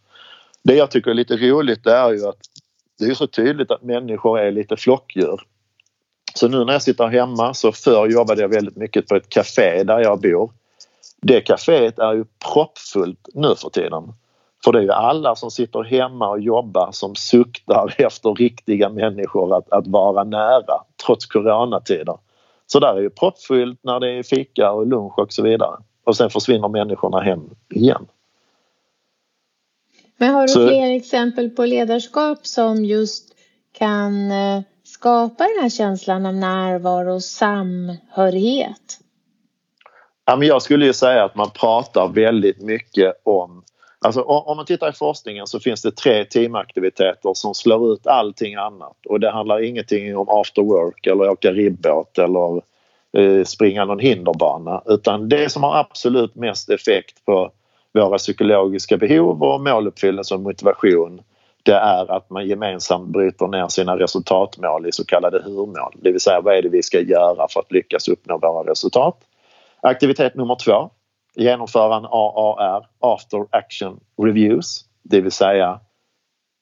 Det 0.63 0.75
jag 0.75 0.91
tycker 0.91 1.11
är 1.11 1.15
lite 1.15 1.37
roligt 1.37 1.87
är 1.87 2.11
ju 2.11 2.27
att 2.27 2.41
det 2.99 3.05
är 3.05 3.13
så 3.13 3.27
tydligt 3.27 3.71
att 3.71 3.83
människor 3.83 4.39
är 4.39 4.51
lite 4.51 4.77
flockdjur. 4.77 5.41
Så 6.35 6.47
nu 6.47 6.65
när 6.65 6.73
jag 6.73 6.81
sitter 6.81 7.07
hemma 7.07 7.53
så 7.53 7.71
förr 7.71 8.07
jobbade 8.07 8.41
jag 8.41 8.49
väldigt 8.49 8.75
mycket 8.75 9.07
på 9.07 9.15
ett 9.15 9.29
café 9.29 9.83
där 9.83 9.99
jag 9.99 10.21
bor. 10.21 10.51
Det 11.21 11.41
kaféet 11.41 11.99
är 11.99 12.13
ju 12.13 12.25
proppfullt 12.53 13.29
nu 13.33 13.55
för 13.55 13.69
tiden. 13.69 14.13
För 14.63 14.71
det 14.71 14.79
är 14.79 14.83
ju 14.83 14.91
alla 14.91 15.35
som 15.35 15.51
sitter 15.51 15.83
hemma 15.83 16.29
och 16.29 16.41
jobbar 16.41 16.89
som 16.91 17.15
suktar 17.15 17.95
efter 18.01 18.33
riktiga 18.33 18.89
människor 18.89 19.57
att, 19.57 19.71
att 19.71 19.87
vara 19.87 20.23
nära 20.23 20.83
trots 21.05 21.25
coronatider. 21.25 22.17
Så 22.67 22.79
där 22.79 22.95
är 22.95 23.01
ju 23.01 23.09
proppfyllt 23.09 23.79
när 23.83 23.99
det 23.99 24.11
är 24.11 24.23
fika 24.23 24.71
och 24.71 24.87
lunch 24.87 25.19
och 25.19 25.33
så 25.33 25.43
vidare. 25.43 25.77
Och 26.03 26.17
sen 26.17 26.29
försvinner 26.29 26.67
människorna 26.67 27.19
hem 27.19 27.49
igen. 27.69 28.05
Men 30.17 30.33
har 30.33 30.41
du 30.41 30.47
så, 30.47 30.67
fler 30.67 30.91
exempel 30.91 31.49
på 31.49 31.65
ledarskap 31.65 32.47
som 32.47 32.85
just 32.85 33.35
kan 33.71 34.31
eh, 34.31 34.61
skapa 35.03 35.43
den 35.43 35.61
här 35.61 35.69
känslan 35.69 36.25
av 36.25 36.33
närvaro 36.33 37.13
och 37.13 37.23
samhörighet? 37.23 38.99
Ja, 40.25 40.35
men 40.35 40.47
jag 40.47 40.61
skulle 40.61 40.85
ju 40.85 40.93
säga 40.93 41.23
att 41.23 41.35
man 41.35 41.49
pratar 41.49 42.07
väldigt 42.07 42.61
mycket 42.61 43.13
om 43.23 43.63
Alltså, 44.05 44.21
om 44.21 44.57
man 44.57 44.65
tittar 44.65 44.89
i 44.89 44.93
forskningen 44.93 45.47
så 45.47 45.59
finns 45.59 45.81
det 45.81 45.91
tre 45.91 46.25
teamaktiviteter 46.25 47.33
som 47.33 47.53
slår 47.53 47.93
ut 47.93 48.07
allting 48.07 48.55
annat 48.55 49.05
och 49.09 49.19
det 49.19 49.31
handlar 49.31 49.63
ingenting 49.63 50.17
om 50.17 50.29
after 50.29 50.61
work 50.61 51.07
eller 51.07 51.29
åka 51.29 51.51
ribbåt 51.51 52.17
eller 52.17 52.61
eh, 53.17 53.43
springa 53.43 53.85
någon 53.85 53.99
hinderbana 53.99 54.81
utan 54.85 55.29
det 55.29 55.51
som 55.51 55.63
har 55.63 55.75
absolut 55.75 56.35
mest 56.35 56.69
effekt 56.69 57.25
på 57.25 57.51
våra 57.93 58.17
psykologiska 58.17 58.97
behov 58.97 59.43
och 59.43 59.61
måluppfyllelse 59.61 60.35
och 60.35 60.41
motivation 60.41 61.21
det 61.63 61.75
är 61.75 62.11
att 62.11 62.29
man 62.29 62.47
gemensamt 62.47 63.07
bryter 63.07 63.47
ner 63.47 63.67
sina 63.67 63.97
resultatmål 63.97 64.87
i 64.87 64.91
så 64.91 65.05
kallade 65.05 65.43
hur-mål. 65.43 65.95
Det 66.01 66.11
vill 66.11 66.21
säga 66.21 66.41
vad 66.41 66.57
är 66.57 66.61
det 66.61 66.69
vi 66.69 66.83
ska 66.83 66.99
göra 66.99 67.47
för 67.49 67.59
att 67.59 67.71
lyckas 67.71 68.07
uppnå 68.07 68.37
våra 68.37 68.71
resultat. 68.71 69.17
Aktivitet 69.81 70.35
nummer 70.35 70.55
två 70.55 70.89
genomföra 71.35 71.95
en 71.97 72.05
AAR, 72.05 72.85
After 72.99 73.45
Action 73.49 73.99
Reviews. 74.21 74.85
Det 75.03 75.21
vill 75.21 75.31
säga 75.31 75.79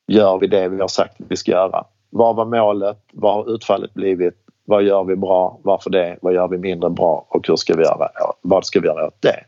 gör 0.08 0.38
vi 0.38 0.48
det 0.48 0.70
vi 0.70 0.82
har 0.82 0.88
sagt 0.88 1.22
att 1.22 1.28
vi 1.30 1.38
ska 1.38 1.52
göra? 1.52 1.86
Vad 2.10 2.36
var 2.36 2.46
målet? 2.46 2.98
Vad 3.14 3.34
har 3.34 3.56
utfallet 3.56 3.94
blivit? 3.94 4.34
Vad 4.66 4.84
gör 4.84 5.04
vi 5.04 5.16
bra? 5.16 5.60
Varför 5.64 5.90
det? 5.90 6.18
Vad 6.22 6.34
gör 6.34 6.48
vi 6.48 6.58
mindre 6.58 6.90
bra? 6.90 7.26
Och 7.30 7.48
hur 7.48 7.56
ska 7.56 7.76
vi 7.76 7.84
göra? 7.84 8.10
Vad 8.42 8.66
ska 8.66 8.80
vi 8.80 8.88
göra 8.88 9.08
åt 9.08 9.22
det? 9.22 9.44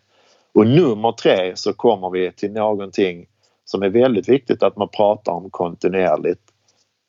Och 0.54 0.68
nummer 0.68 1.12
tre 1.12 1.52
så 1.56 1.74
kommer 1.74 2.10
vi 2.10 2.32
till 2.32 2.52
någonting 2.52 3.26
som 3.74 3.84
är 3.84 3.90
väldigt 3.90 4.30
viktigt 4.30 4.64
att 4.64 4.78
man 4.78 4.88
pratar 4.88 5.32
om 5.32 5.50
kontinuerligt. 5.50 6.42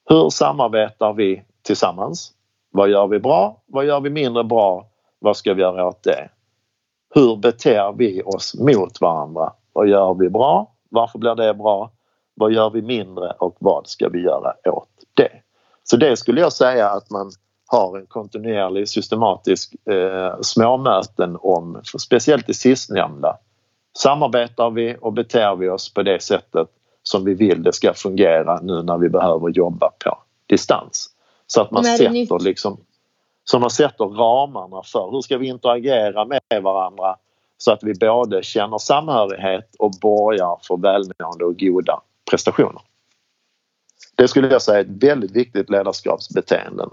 Hur 0.08 0.30
samarbetar 0.30 1.12
vi 1.12 1.42
tillsammans? 1.62 2.32
Vad 2.70 2.88
gör 2.88 3.06
vi 3.06 3.18
bra? 3.18 3.62
Vad 3.66 3.84
gör 3.84 4.00
vi 4.00 4.10
mindre 4.10 4.44
bra? 4.44 4.86
Vad 5.18 5.36
ska 5.36 5.54
vi 5.54 5.62
göra 5.62 5.86
åt 5.88 6.02
det? 6.02 6.28
Hur 7.14 7.36
beter 7.36 7.92
vi 7.92 8.22
oss 8.22 8.54
mot 8.54 9.00
varandra? 9.00 9.52
Vad 9.72 9.88
gör 9.88 10.14
vi 10.14 10.30
bra? 10.30 10.74
Varför 10.90 11.18
blir 11.18 11.34
det 11.34 11.54
bra? 11.54 11.90
Vad 12.34 12.52
gör 12.52 12.70
vi 12.70 12.82
mindre 12.82 13.30
och 13.30 13.56
vad 13.60 13.86
ska 13.86 14.08
vi 14.08 14.22
göra 14.22 14.54
åt 14.64 14.88
det? 15.14 15.30
Så 15.82 15.96
det 15.96 16.16
skulle 16.16 16.40
jag 16.40 16.52
säga 16.52 16.90
att 16.90 17.10
man 17.10 17.30
har 17.66 17.98
en 17.98 18.06
kontinuerlig 18.06 18.88
systematisk 18.88 19.74
eh, 19.88 20.40
småmöten 20.40 21.36
om, 21.40 21.80
speciellt 21.98 22.46
det 22.46 22.54
sistnämnda. 22.54 23.38
Samarbetar 23.98 24.70
vi 24.70 24.96
och 25.00 25.12
beter 25.12 25.56
vi 25.56 25.68
oss 25.68 25.94
på 25.94 26.02
det 26.02 26.22
sättet 26.22 26.68
som 27.02 27.24
vi 27.24 27.34
vill 27.34 27.62
det 27.62 27.72
ska 27.72 27.94
fungera 27.94 28.60
nu 28.60 28.82
när 28.82 28.98
vi 28.98 29.08
behöver 29.08 29.48
jobba 29.48 29.90
på 30.04 30.18
distans. 30.46 31.10
Så 31.46 31.60
att 31.60 31.70
man 31.70 31.84
sätter 31.84 32.44
liksom 32.44 32.78
så 33.44 33.58
man 33.58 33.70
sätter 33.70 34.04
ramarna 34.04 34.82
för 34.82 35.10
hur 35.10 35.20
ska 35.20 35.38
vi 35.38 35.46
interagera 35.46 36.24
med 36.24 36.62
varandra 36.62 37.16
så 37.58 37.72
att 37.72 37.82
vi 37.82 37.94
både 37.94 38.42
känner 38.42 38.78
samhörighet 38.78 39.74
och 39.78 39.92
borgar 40.02 40.58
för 40.62 40.76
välmående 40.76 41.44
och 41.44 41.58
goda 41.58 42.00
prestationer. 42.30 42.82
Det 44.14 44.28
skulle 44.28 44.48
jag 44.48 44.62
säga 44.62 44.78
är 44.78 44.84
ett 44.84 45.02
väldigt 45.02 45.36
viktigt 45.36 45.70
ledarskapsbeteende. 45.70 46.88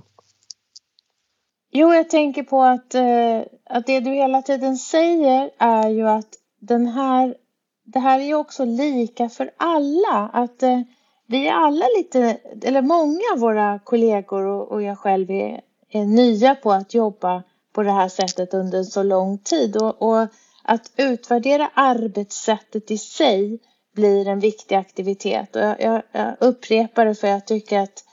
Jo, 1.72 1.94
jag 1.94 2.10
tänker 2.10 2.44
på 2.44 2.62
att, 2.62 2.96
eh, 2.96 3.42
att 3.66 3.86
det 3.86 4.00
du 4.00 4.12
hela 4.12 4.42
tiden 4.42 4.78
säger 4.78 5.52
är 5.58 5.90
ju 5.90 6.08
att 6.08 6.30
den 6.62 6.88
här, 6.88 7.36
det 7.84 8.00
här 8.00 8.20
är 8.20 8.24
ju 8.24 8.36
också 8.36 8.66
lika 8.66 9.30
för 9.30 9.52
alla. 9.58 10.30
Att 10.34 10.64
eh, 10.64 10.82
vi 11.28 11.48
är 11.48 11.54
alla 11.54 11.86
lite, 11.98 12.38
eller 12.64 12.82
många 12.82 13.22
av 13.34 13.40
våra 13.40 13.80
kollegor 13.80 14.46
och, 14.46 14.72
och 14.72 14.82
jag 14.82 14.98
själv 14.98 15.32
är 15.32 15.62
är 15.92 16.06
nya 16.06 16.56
på 16.56 16.72
att 16.72 16.94
jobba 16.94 17.44
på 17.74 17.84
det 17.84 17.92
här 17.92 18.10
sättet 18.10 18.54
under 18.54 18.84
så 18.84 19.04
lång 19.04 19.38
tid. 19.38 19.78
Och, 19.78 20.02
och 20.02 20.28
att 20.64 20.92
utvärdera 20.98 21.72
arbetssättet 21.74 22.92
i 22.92 22.98
sig 22.98 23.60
blir 23.96 24.28
en 24.28 24.40
viktig 24.40 24.76
aktivitet. 24.76 25.56
Och 25.56 25.62
jag, 25.62 25.82
jag, 25.82 26.02
jag 26.12 26.36
upprepar 26.40 27.06
det 27.06 27.16
för 27.16 27.28
jag 27.28 27.48
tycker 27.48 27.80
att 27.80 28.04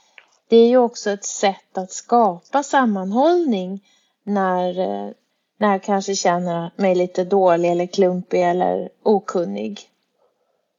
det 0.49 0.57
är 0.57 0.69
ju 0.69 0.77
också 0.77 1.11
ett 1.11 1.25
sätt 1.25 1.79
att 1.79 1.93
skapa 1.93 2.63
sammanhållning 2.63 3.85
när, 4.25 4.79
eh, 4.79 5.11
när 5.59 5.73
jag 5.73 5.83
kanske 5.83 6.15
känner 6.15 6.71
mig 6.77 6.95
lite 6.95 7.25
dålig 7.25 7.71
eller 7.71 7.87
klumpig 7.87 8.43
eller 8.43 8.89
okunnig. 9.03 9.81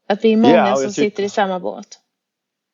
Att 0.08 0.24
vi 0.24 0.34
är 0.34 0.38
många 0.38 0.56
ja, 0.56 0.76
som 0.76 0.92
sitter 0.92 1.24
i 1.24 1.30
samma 1.30 1.60
båt. 1.60 2.00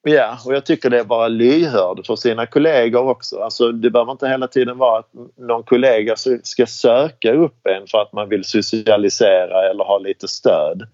Ja, 0.07 0.37
och 0.45 0.53
jag 0.53 0.65
tycker 0.65 0.89
det 0.89 0.99
är 0.99 1.03
vara 1.03 1.27
lyhörd 1.27 2.05
för 2.05 2.15
sina 2.15 2.45
kollegor 2.45 3.09
också. 3.09 3.39
Alltså, 3.39 3.71
det 3.71 3.89
behöver 3.89 4.11
inte 4.11 4.27
hela 4.27 4.47
tiden 4.47 4.77
vara 4.77 4.99
att 4.99 5.09
någon 5.37 5.63
kollega 5.63 6.15
ska 6.43 6.65
söka 6.65 7.33
upp 7.33 7.67
en 7.67 7.87
för 7.87 8.01
att 8.01 8.13
man 8.13 8.29
vill 8.29 8.43
socialisera 8.43 9.69
eller 9.69 9.83
ha 9.83 9.97
lite 9.97 10.27
stöd. 10.27 10.87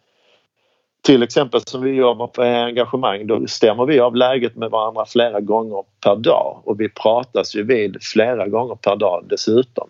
Till 1.03 1.23
exempel 1.23 1.61
som 1.61 1.81
vi 1.81 1.91
jobbar 1.91 2.27
på 2.27 2.41
engagemang, 2.41 3.27
då 3.27 3.47
stämmer 3.47 3.85
vi 3.85 3.99
av 3.99 4.15
läget 4.15 4.55
med 4.55 4.71
varandra 4.71 5.05
flera 5.05 5.39
gånger 5.39 5.83
per 6.03 6.15
dag 6.15 6.61
och 6.63 6.79
vi 6.79 6.89
pratas 6.89 7.55
ju 7.55 7.63
vid 7.63 7.97
flera 8.01 8.47
gånger 8.47 8.75
per 8.75 8.95
dag 8.95 9.25
dessutom. 9.29 9.89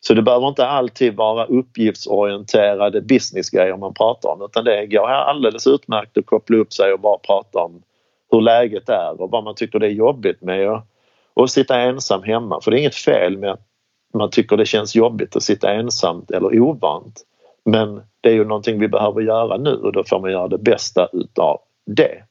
Så 0.00 0.14
det 0.14 0.22
behöver 0.22 0.48
inte 0.48 0.66
alltid 0.66 1.16
vara 1.16 1.44
uppgiftsorienterade 1.44 3.00
businessgrejer 3.00 3.76
man 3.76 3.94
pratar 3.94 4.28
om 4.28 4.42
utan 4.42 4.64
det 4.64 4.86
går 4.86 5.08
alldeles 5.08 5.66
utmärkt 5.66 6.18
att 6.18 6.26
koppla 6.26 6.56
upp 6.56 6.72
sig 6.72 6.92
och 6.92 7.00
bara 7.00 7.18
prata 7.18 7.58
om 7.58 7.82
hur 8.30 8.40
läget 8.40 8.88
är 8.88 9.20
och 9.20 9.30
vad 9.30 9.44
man 9.44 9.54
tycker 9.54 9.78
det 9.78 9.86
är 9.86 9.90
jobbigt 9.90 10.42
med 10.42 10.68
att, 10.68 10.84
att 11.40 11.50
sitta 11.50 11.80
ensam 11.80 12.22
hemma. 12.22 12.60
För 12.60 12.70
det 12.70 12.76
är 12.76 12.80
inget 12.80 12.94
fel 12.94 13.38
med 13.38 13.50
att 13.50 13.66
man 14.14 14.30
tycker 14.30 14.56
det 14.56 14.66
känns 14.66 14.96
jobbigt 14.96 15.36
att 15.36 15.42
sitta 15.42 15.72
ensamt 15.72 16.30
eller 16.30 16.60
ovant. 16.60 17.22
Men 17.64 18.02
det 18.20 18.28
är 18.28 18.34
ju 18.34 18.44
någonting 18.44 18.78
vi 18.78 18.88
behöver 18.88 19.20
göra 19.20 19.56
nu 19.56 19.74
och 19.74 19.92
då 19.92 20.04
får 20.04 20.20
man 20.20 20.30
göra 20.30 20.48
det 20.48 20.58
bästa 20.58 21.08
utav 21.12 21.58
det. 21.86 22.22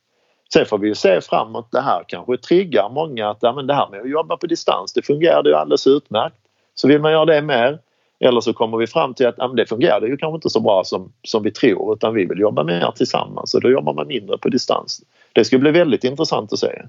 Sen 0.53 0.65
får 0.65 0.77
vi 0.77 0.87
ju 0.87 0.95
se 0.95 1.21
framåt 1.21 1.67
det 1.71 1.81
här 1.81 2.03
kanske 2.07 2.37
triggar 2.37 2.89
många 2.89 3.29
att 3.29 3.37
ja, 3.41 3.53
men 3.53 3.67
det 3.67 3.73
här 3.73 3.89
med 3.89 4.01
att 4.01 4.09
jobba 4.09 4.37
på 4.37 4.47
distans 4.47 4.93
det 4.93 5.01
fungerade 5.01 5.49
ju 5.49 5.55
alldeles 5.55 5.87
utmärkt. 5.87 6.44
Så 6.75 6.87
vill 6.87 7.01
man 7.01 7.11
göra 7.11 7.25
det 7.25 7.41
mer 7.41 7.79
eller 8.19 8.41
så 8.41 8.53
kommer 8.53 8.77
vi 8.77 8.87
fram 8.87 9.13
till 9.13 9.27
att 9.27 9.35
ja, 9.37 9.47
det 9.47 9.65
fungerar 9.65 10.07
ju 10.07 10.17
kanske 10.17 10.35
inte 10.35 10.49
så 10.49 10.59
bra 10.59 10.83
som, 10.83 11.13
som 11.23 11.43
vi 11.43 11.51
tror 11.51 11.93
utan 11.93 12.13
vi 12.13 12.25
vill 12.25 12.39
jobba 12.39 12.63
mer 12.63 12.91
tillsammans 12.95 13.53
och 13.53 13.61
då 13.61 13.69
jobbar 13.69 13.93
man 13.93 14.07
mindre 14.07 14.37
på 14.37 14.49
distans. 14.49 15.01
Det 15.33 15.45
ska 15.45 15.57
bli 15.57 15.71
väldigt 15.71 16.03
intressant 16.03 16.53
att 16.53 16.59
se. 16.59 16.81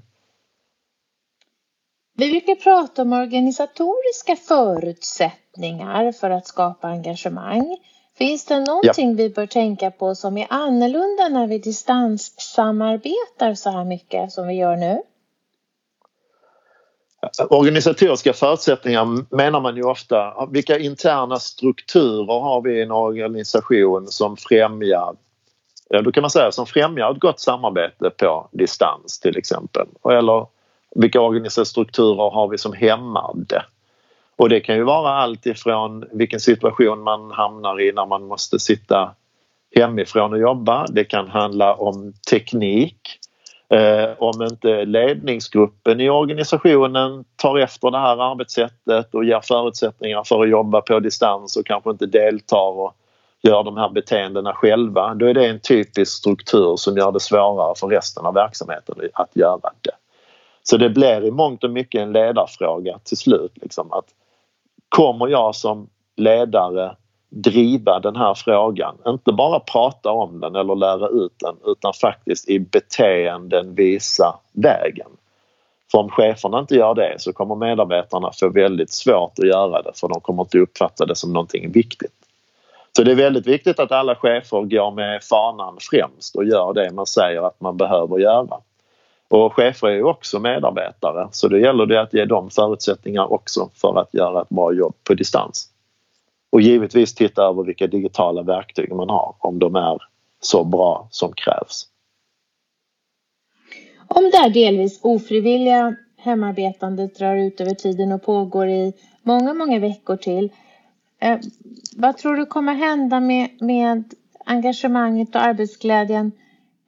Vi 2.17 2.31
brukar 2.31 2.55
prata 2.55 3.01
om 3.01 3.13
organisatoriska 3.13 4.35
förutsättningar 4.47 6.11
för 6.11 6.29
att 6.29 6.47
skapa 6.47 6.87
engagemang. 6.87 7.77
Finns 8.17 8.45
det 8.45 8.59
någonting 8.59 9.09
ja. 9.09 9.15
vi 9.17 9.29
bör 9.29 9.45
tänka 9.45 9.91
på 9.91 10.15
som 10.15 10.37
är 10.37 10.47
annorlunda 10.49 11.29
när 11.29 11.47
vi 11.47 11.57
distanssamarbetar 11.57 13.53
så 13.53 13.69
här 13.69 13.83
mycket 13.83 14.31
som 14.31 14.47
vi 14.47 14.53
gör 14.53 14.75
nu? 14.75 15.01
Organisatoriska 17.49 18.33
förutsättningar 18.33 19.35
menar 19.35 19.61
man 19.61 19.75
ju 19.75 19.83
ofta. 19.83 20.47
Vilka 20.51 20.79
interna 20.79 21.39
strukturer 21.39 22.39
har 22.39 22.61
vi 22.61 22.79
i 22.79 22.81
en 22.81 22.91
organisation 22.91 24.07
som 24.07 24.37
främjar 24.37 25.15
då 25.89 26.11
kan 26.11 26.21
man 26.21 26.29
säga 26.29 26.51
som 26.51 26.65
främjar 26.65 27.11
ett 27.11 27.19
gott 27.19 27.39
samarbete 27.39 28.09
på 28.09 28.49
distans 28.51 29.19
till 29.19 29.37
exempel. 29.37 29.87
Eller 30.09 30.45
vilka 30.95 31.21
organisationsstrukturer 31.21 32.29
har 32.29 32.47
vi 32.47 32.57
som 32.57 32.73
hämmar 32.73 33.31
det? 33.35 33.63
Och 34.35 34.49
det 34.49 34.59
kan 34.59 34.75
ju 34.75 34.83
vara 34.83 35.09
allt 35.13 35.45
ifrån 35.45 36.05
vilken 36.11 36.39
situation 36.39 37.03
man 37.03 37.31
hamnar 37.31 37.81
i 37.81 37.91
när 37.91 38.05
man 38.05 38.23
måste 38.23 38.59
sitta 38.59 39.15
hemifrån 39.75 40.33
och 40.33 40.39
jobba. 40.39 40.87
Det 40.87 41.03
kan 41.03 41.27
handla 41.27 41.73
om 41.73 42.13
teknik. 42.29 43.19
Eh, 43.69 44.09
om 44.17 44.41
inte 44.41 44.85
ledningsgruppen 44.85 46.01
i 46.01 46.09
organisationen 46.09 47.25
tar 47.35 47.57
efter 47.57 47.91
det 47.91 47.97
här 47.97 48.31
arbetssättet 48.31 49.15
och 49.15 49.25
ger 49.25 49.41
förutsättningar 49.43 50.23
för 50.23 50.43
att 50.43 50.49
jobba 50.49 50.81
på 50.81 50.99
distans 50.99 51.57
och 51.57 51.65
kanske 51.65 51.89
inte 51.89 52.05
deltar 52.05 52.79
och 52.79 52.93
gör 53.41 53.63
de 53.63 53.77
här 53.77 53.89
beteendena 53.89 54.53
själva, 54.53 55.13
då 55.13 55.25
är 55.25 55.33
det 55.33 55.47
en 55.47 55.59
typisk 55.59 56.17
struktur 56.17 56.75
som 56.75 56.97
gör 56.97 57.11
det 57.11 57.19
svårare 57.19 57.73
för 57.77 57.87
resten 57.87 58.25
av 58.25 58.33
verksamheten 58.33 58.95
att 59.13 59.35
göra 59.35 59.71
det. 59.81 59.91
Så 60.63 60.77
det 60.77 60.89
blir 60.89 61.25
i 61.25 61.31
mångt 61.31 61.63
och 61.63 61.71
mycket 61.71 62.01
en 62.01 62.11
ledarfråga 62.11 62.99
till 63.03 63.17
slut. 63.17 63.51
Liksom, 63.55 63.91
att 63.91 64.05
kommer 64.89 65.27
jag 65.27 65.55
som 65.55 65.89
ledare 66.15 66.95
driva 67.29 67.99
den 67.99 68.15
här 68.15 68.33
frågan, 68.33 68.95
inte 69.07 69.31
bara 69.31 69.59
prata 69.59 70.11
om 70.11 70.39
den 70.39 70.55
eller 70.55 70.75
lära 70.75 71.07
ut 71.07 71.33
den 71.39 71.55
utan 71.65 71.93
faktiskt 71.93 72.49
i 72.49 72.59
beteenden 72.59 73.75
visa 73.75 74.39
vägen. 74.51 75.07
För 75.91 75.97
om 75.97 76.09
cheferna 76.09 76.59
inte 76.59 76.75
gör 76.75 76.95
det 76.95 77.15
så 77.17 77.33
kommer 77.33 77.55
medarbetarna 77.55 78.31
få 78.39 78.49
väldigt 78.49 78.91
svårt 78.91 79.39
att 79.39 79.47
göra 79.47 79.81
det 79.81 79.91
för 79.95 80.07
de 80.07 80.21
kommer 80.21 80.43
inte 80.43 80.59
uppfatta 80.59 81.05
det 81.05 81.15
som 81.15 81.33
någonting 81.33 81.71
viktigt. 81.71 82.13
Så 82.95 83.03
det 83.03 83.11
är 83.11 83.15
väldigt 83.15 83.47
viktigt 83.47 83.79
att 83.79 83.91
alla 83.91 84.15
chefer 84.15 84.61
går 84.61 84.91
med 84.91 85.23
fanan 85.23 85.77
främst 85.91 86.35
och 86.35 86.45
gör 86.45 86.73
det 86.73 86.91
man 86.91 87.05
säger 87.05 87.41
att 87.47 87.61
man 87.61 87.77
behöver 87.77 88.17
göra. 88.17 88.57
Och 89.29 89.53
chefer 89.53 89.87
är 89.87 89.95
ju 89.95 90.03
också 90.03 90.39
medarbetare 90.39 91.27
så 91.31 91.47
det 91.47 91.59
gäller 91.59 91.85
det 91.85 92.01
att 92.01 92.13
ge 92.13 92.25
dem 92.25 92.49
förutsättningar 92.49 93.33
också 93.33 93.69
för 93.73 93.99
att 93.99 94.13
göra 94.13 94.41
ett 94.41 94.49
bra 94.49 94.73
jobb 94.73 94.95
på 95.03 95.13
distans. 95.13 95.69
Och 96.49 96.61
givetvis 96.61 97.15
titta 97.15 97.43
över 97.43 97.63
vilka 97.63 97.87
digitala 97.87 98.43
verktyg 98.43 98.91
man 98.93 99.09
har 99.09 99.35
om 99.39 99.59
de 99.59 99.75
är 99.75 99.97
så 100.39 100.63
bra 100.63 101.07
som 101.11 101.33
krävs. 101.33 101.87
Om 104.07 104.29
det 104.31 104.37
här 104.37 104.49
delvis 104.49 104.99
ofrivilliga 105.03 105.95
hemarbetandet 106.17 107.15
drar 107.15 107.35
ut 107.35 107.61
över 107.61 107.73
tiden 107.73 108.11
och 108.11 108.23
pågår 108.23 108.67
i 108.67 108.93
många, 109.23 109.53
många 109.53 109.79
veckor 109.79 110.15
till. 110.15 110.51
Eh, 111.21 111.39
vad 111.97 112.17
tror 112.17 112.35
du 112.35 112.45
kommer 112.45 112.73
hända 112.73 113.19
med, 113.19 113.49
med 113.61 114.13
engagemanget 114.45 115.35
och 115.35 115.41
arbetsglädjen 115.41 116.31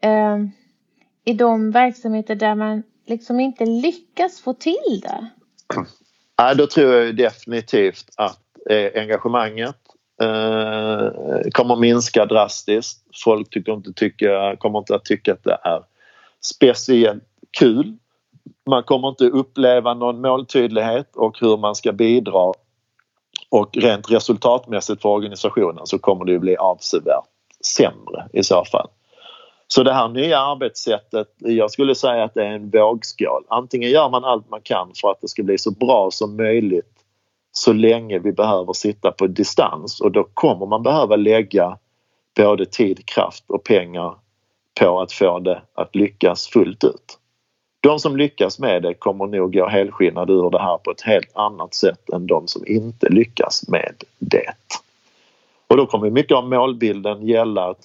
eh, 0.02 0.38
i 1.26 1.34
de 1.34 1.72
verksamheter 1.72 2.36
där 2.36 2.56
man 2.56 2.84
liksom 3.08 3.40
inte 3.40 3.66
lyckas 3.66 4.42
få 4.42 4.54
till 4.54 5.02
det? 5.02 5.28
Ja, 6.42 6.54
då 6.54 6.68
tror 6.68 6.94
jag 6.94 7.16
definitivt 7.16 8.10
att 8.16 8.40
eh, 8.70 9.02
engagemanget 9.02 9.76
eh, 10.22 11.10
kommer 11.52 11.76
minska 11.76 12.26
drastiskt. 12.26 13.04
Folk 13.24 13.50
tycker 13.50 13.74
inte 13.74 13.94
tycka, 13.94 14.56
kommer 14.56 14.80
inte 14.80 14.96
att 14.96 15.06
tycka 15.06 15.34
att 15.34 15.44
det 15.44 15.58
är 15.64 15.84
speciellt 16.42 17.24
kul. 17.60 17.98
Man 18.70 18.84
kommer 18.84 19.10
inte 19.10 19.26
uppleva 19.26 19.94
någon 19.94 20.22
måltydlighet 20.22 21.16
och 21.16 21.38
hur 21.40 21.58
man 21.58 21.76
ska 21.76 21.92
bidra 21.92 22.54
och 23.50 23.78
rent 23.78 24.12
resultatmässigt 24.12 25.02
för 25.02 25.10
organisationen 25.10 25.86
så 25.86 26.00
kommer 26.00 26.26
det 26.26 26.32
ju 26.32 26.40
bli 26.40 26.58
avsevärt 26.58 27.26
sämre 27.66 28.30
i 28.34 28.44
så 28.44 28.66
fall. 28.66 28.88
Så 29.68 29.84
det 29.84 29.94
här 29.94 30.10
nya 30.10 30.40
arbetssättet, 30.40 31.28
jag 31.38 31.72
skulle 31.72 31.96
säga 31.96 32.24
att 32.24 32.34
det 32.34 32.46
är 32.46 32.52
en 32.52 32.70
vågskål. 32.70 33.44
Antingen 33.48 33.90
gör 33.90 34.10
man 34.10 34.24
allt 34.24 34.50
man 34.50 34.62
kan 34.62 34.92
för 35.02 35.12
att 35.12 35.22
det 35.22 35.28
ska 35.28 35.44
bli 35.44 35.58
så 35.58 35.72
bra 35.72 36.12
som 36.12 36.36
möjligt 36.38 36.99
så 37.52 37.74
länge 37.74 38.20
vi 38.20 38.32
behöver 38.32 38.74
sitta 38.74 39.12
på 39.12 39.28
distans 39.28 40.02
och 40.02 40.12
då 40.12 40.24
kommer 40.34 40.66
man 40.66 40.84
behöva 40.84 41.16
lägga 41.16 41.78
både 42.38 42.66
tid, 42.66 43.06
kraft 43.06 43.44
och 43.48 43.64
pengar 43.64 44.16
på 44.80 45.02
att 45.02 45.12
få 45.12 45.40
det 45.40 45.62
att 45.74 45.96
lyckas 45.96 46.48
fullt 46.48 46.84
ut. 46.84 47.20
De 47.82 48.00
som 48.00 48.18
lyckas 48.18 48.60
med 48.60 48.84
det 48.84 48.94
kommer 48.94 49.28
nog 49.28 49.54
gå 49.54 49.68
helskinnade 49.68 50.34
ur 50.34 50.50
det 50.50 50.62
här 50.62 50.78
på 50.78 50.92
ett 50.92 51.02
helt 51.02 51.32
annat 51.36 51.74
sätt 51.74 52.10
än 52.10 52.28
de 52.28 52.48
som 52.48 52.68
inte 52.68 53.10
lyckas 53.10 53.68
med 53.68 54.04
det. 54.20 54.54
Och 55.68 55.78
då 55.78 55.86
kommer 55.86 56.10
mycket 56.10 56.38
av 56.38 56.50
målbilden 56.50 57.28
gälla 57.28 57.70
att 57.70 57.80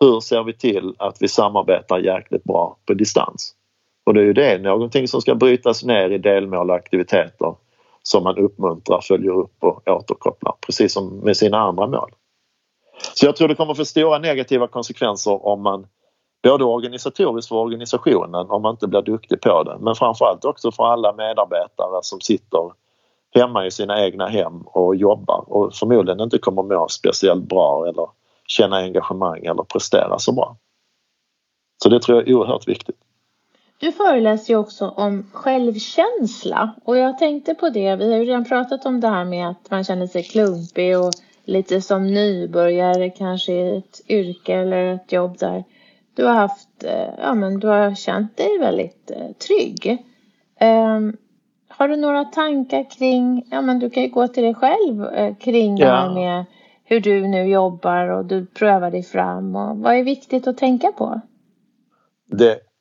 hur 0.00 0.20
ser 0.20 0.42
vi 0.42 0.52
till 0.52 0.94
att 0.98 1.22
vi 1.22 1.28
samarbetar 1.28 1.98
jäkligt 1.98 2.44
bra 2.44 2.76
på 2.86 2.94
distans? 2.94 3.54
Och 4.04 4.14
det 4.14 4.20
är 4.20 4.24
ju 4.24 4.32
det, 4.32 4.58
någonting 4.58 5.08
som 5.08 5.20
ska 5.20 5.34
brytas 5.34 5.84
ner 5.84 6.10
i 6.10 6.18
delmål 6.18 6.70
och 6.70 6.76
aktiviteter 6.76 7.54
som 8.02 8.24
man 8.24 8.38
uppmuntrar, 8.38 9.00
följer 9.00 9.32
upp 9.32 9.64
och 9.64 9.88
återkopplar 9.88 10.54
precis 10.66 10.92
som 10.92 11.18
med 11.18 11.36
sina 11.36 11.58
andra 11.58 11.86
mål. 11.86 12.10
Så 13.14 13.26
jag 13.26 13.36
tror 13.36 13.48
det 13.48 13.54
kommer 13.54 13.74
få 13.74 13.84
stora 13.84 14.18
negativa 14.18 14.68
konsekvenser 14.68 15.46
om 15.46 15.62
man 15.62 15.86
både 16.42 16.64
organisatoriskt 16.64 17.48
för 17.48 17.56
organisationen 17.56 18.50
om 18.50 18.62
man 18.62 18.74
inte 18.74 18.86
blir 18.86 19.02
duktig 19.02 19.40
på 19.40 19.62
det 19.62 19.78
men 19.80 19.94
framförallt 19.94 20.44
också 20.44 20.72
för 20.72 20.84
alla 20.84 21.12
medarbetare 21.12 21.98
som 22.02 22.20
sitter 22.20 22.72
hemma 23.34 23.66
i 23.66 23.70
sina 23.70 24.04
egna 24.04 24.28
hem 24.28 24.62
och 24.62 24.96
jobbar 24.96 25.44
och 25.46 25.74
förmodligen 25.74 26.20
inte 26.20 26.38
kommer 26.38 26.62
må 26.62 26.88
speciellt 26.88 27.44
bra 27.44 27.86
eller 27.88 28.08
känna 28.46 28.76
engagemang 28.76 29.44
eller 29.44 29.62
prestera 29.62 30.18
så 30.18 30.32
bra. 30.32 30.56
Så 31.82 31.88
det 31.88 32.00
tror 32.00 32.18
jag 32.18 32.28
är 32.28 32.34
oerhört 32.34 32.68
viktigt. 32.68 32.96
Du 33.82 33.92
föreläser 33.92 34.54
ju 34.54 34.58
också 34.58 34.88
om 34.88 35.26
självkänsla 35.32 36.74
och 36.84 36.96
jag 36.96 37.18
tänkte 37.18 37.54
på 37.54 37.70
det. 37.70 37.96
Vi 37.96 38.12
har 38.12 38.18
ju 38.18 38.24
redan 38.24 38.44
pratat 38.44 38.86
om 38.86 39.00
det 39.00 39.08
här 39.08 39.24
med 39.24 39.48
att 39.48 39.70
man 39.70 39.84
känner 39.84 40.06
sig 40.06 40.22
klumpig 40.22 40.98
och 40.98 41.12
lite 41.44 41.80
som 41.80 42.06
nybörjare 42.06 43.10
kanske 43.10 43.52
i 43.52 43.76
ett 43.76 44.00
yrke 44.08 44.54
eller 44.54 44.94
ett 44.94 45.12
jobb 45.12 45.38
där 45.38 45.64
du 46.14 46.24
har 46.24 46.34
haft, 46.34 46.84
eh, 46.84 47.08
ja 47.18 47.34
men 47.34 47.60
du 47.60 47.66
har 47.66 47.94
känt 47.94 48.36
dig 48.36 48.58
väldigt 48.58 49.10
eh, 49.10 49.32
trygg. 49.32 50.06
Um, 50.60 51.16
har 51.68 51.88
du 51.88 51.96
några 51.96 52.24
tankar 52.24 52.90
kring, 52.90 53.46
ja 53.50 53.60
men 53.60 53.78
du 53.78 53.90
kan 53.90 54.02
ju 54.02 54.08
gå 54.08 54.28
till 54.28 54.42
dig 54.42 54.54
själv 54.54 55.04
eh, 55.04 55.36
kring 55.36 55.76
ja. 55.76 55.86
det 55.86 55.92
här 55.92 56.14
med 56.14 56.44
hur 56.84 57.00
du 57.00 57.26
nu 57.26 57.44
jobbar 57.44 58.08
och 58.08 58.24
du 58.24 58.46
prövar 58.46 58.90
dig 58.90 59.02
fram 59.02 59.56
och 59.56 59.78
vad 59.78 59.96
är 59.96 60.04
viktigt 60.04 60.46
att 60.46 60.58
tänka 60.58 60.92
på? 60.92 61.20
Det, 62.26 62.71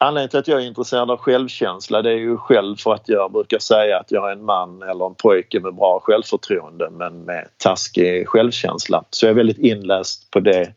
anledningen 0.00 0.30
till 0.30 0.38
att 0.38 0.48
jag 0.48 0.62
är 0.62 0.66
intresserad 0.66 1.10
av 1.10 1.16
självkänsla 1.16 2.02
det 2.02 2.10
är 2.10 2.18
ju 2.18 2.36
själv 2.36 2.76
för 2.76 2.94
att 2.94 3.08
jag 3.08 3.32
brukar 3.32 3.58
säga 3.58 3.98
att 3.98 4.10
jag 4.10 4.28
är 4.28 4.32
en 4.32 4.44
man 4.44 4.82
eller 4.82 5.06
en 5.06 5.14
pojke 5.14 5.60
med 5.60 5.74
bra 5.74 6.00
självförtroende 6.02 6.90
men 6.90 7.24
med 7.24 7.48
taskig 7.56 8.28
självkänsla. 8.28 9.04
Så 9.10 9.26
jag 9.26 9.30
är 9.30 9.34
väldigt 9.34 9.58
inläst 9.58 10.30
på 10.30 10.40
det 10.40 10.72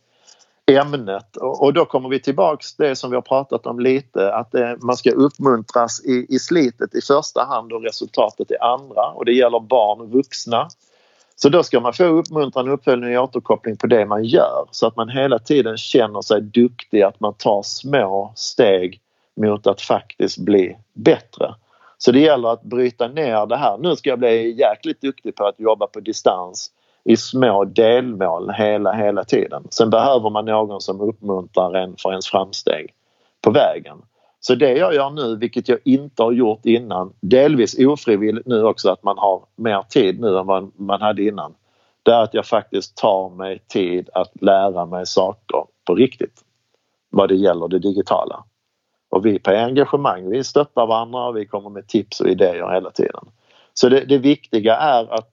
ämnet 0.72 1.38
och 1.38 1.74
då 1.74 1.86
kommer 1.86 2.10
vi 2.10 2.20
tillbaks 2.20 2.76
det 2.76 2.96
som 2.96 3.10
vi 3.10 3.16
har 3.16 3.22
pratat 3.22 3.66
om 3.66 3.80
lite 3.80 4.34
att 4.34 4.54
man 4.82 4.98
ska 4.98 5.12
uppmuntras 5.12 6.06
i, 6.06 6.26
i 6.30 6.40
slitet 6.40 6.96
i 6.96 7.02
första 7.02 7.44
hand 7.44 7.74
och 7.74 7.84
resultatet 7.84 8.52
i 8.52 8.58
andra 8.58 9.06
och 9.06 9.26
det 9.26 9.34
gäller 9.34 9.60
barn 9.60 10.02
och 10.02 10.12
vuxna. 10.12 10.68
Så 11.36 11.50
då 11.50 11.64
ska 11.64 11.80
man 11.80 11.94
få 11.94 12.04
uppmuntran, 12.04 12.70
uppföljning 12.70 13.18
och 13.18 13.24
återkoppling 13.24 13.78
på 13.78 13.88
det 13.88 14.06
man 14.06 14.24
gör 14.24 14.68
så 14.72 14.88
att 14.88 14.96
man 14.96 15.10
hela 15.10 15.40
tiden 15.40 15.78
känner 15.78 16.22
sig 16.22 16.42
duktig, 16.42 17.02
att 17.02 17.20
man 17.20 17.34
tar 17.34 17.62
små 17.64 18.34
steg 18.36 19.00
mot 19.36 19.67
att 19.67 19.82
faktiskt 19.82 20.38
bli 20.38 20.78
bättre. 20.93 21.56
Så 21.98 22.12
det 22.12 22.19
gäller 22.19 22.50
att 22.50 22.63
bryta 22.63 23.08
ner 23.08 23.46
det 23.46 23.58
här. 23.58 23.78
Nu 23.78 23.96
ska 23.96 24.10
jag 24.10 24.19
bli 24.19 24.60
jäkligt 24.60 25.02
duktig 25.02 25.36
på 25.36 25.46
att 25.46 25.60
jobba 25.60 25.88
på 25.88 26.00
distans 26.00 26.72
i 27.04 27.17
små 27.17 27.65
delmål 27.65 28.52
hela, 28.52 28.93
hela 28.93 29.24
tiden. 29.24 29.63
Sen 29.69 29.89
behöver 29.89 30.30
man 30.30 30.46
någon 30.46 30.82
som 30.82 31.02
uppmuntrar 31.02 31.74
en 31.74 31.96
för 31.98 32.10
ens 32.10 32.28
framsteg 32.28 32.93
på 33.41 33.52
vägen. 33.52 33.98
Så 34.39 34.56
det 34.56 34.78
jag 34.78 34.96
gör 34.96 35.10
nu, 35.10 35.36
vilket 35.36 35.69
jag 35.69 35.80
inte 35.86 36.24
har 36.24 36.32
gjort 36.32 36.65
innan, 36.65 37.13
delvis 37.22 37.80
ofrivilligt 37.80 38.48
nu 38.48 38.63
också 38.63 38.89
att 38.89 39.04
man 39.04 39.17
har 39.17 39.41
mer 39.56 39.82
tid 39.89 40.19
nu 40.19 40.38
än 40.38 40.46
vad 40.46 40.72
man 40.76 41.02
hade 41.02 41.24
innan. 41.24 41.56
Det 42.04 42.12
är 42.12 42.24
att 42.24 42.34
jag 42.34 42.46
faktiskt 42.46 42.98
tar 42.98 43.30
mig 43.30 43.60
tid 43.67 44.10
att 44.13 44.32
lära 44.41 44.86
mig 44.86 45.06
saker 45.06 45.65
på 45.86 45.96
riktigt 45.96 46.41
vad 47.10 47.30
det 47.30 47.36
gäller 47.36 47.67
det 47.67 47.80
digitala. 47.80 48.43
Och 49.13 49.26
vi 49.26 49.39
på 49.39 49.52
engagemang, 49.52 50.30
vi 50.30 50.43
stöttar 50.43 50.88
varandra 50.88 51.28
och 51.28 51.38
vi 51.38 51.45
kommer 51.45 51.69
med 51.69 51.88
tips 51.88 52.21
och 52.21 52.28
idéer 52.28 52.73
hela 52.73 52.91
tiden. 52.91 53.26
Så 53.73 53.89
det, 53.89 54.06
det 54.06 54.17
viktiga 54.17 54.76
är 54.76 55.13
att 55.13 55.30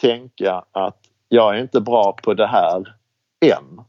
tänka 0.00 0.64
att 0.72 0.98
jag 1.28 1.56
är 1.56 1.60
inte 1.60 1.80
bra 1.80 2.16
på 2.22 2.34
det 2.34 2.46
här 2.46 2.94
än 3.40 3.80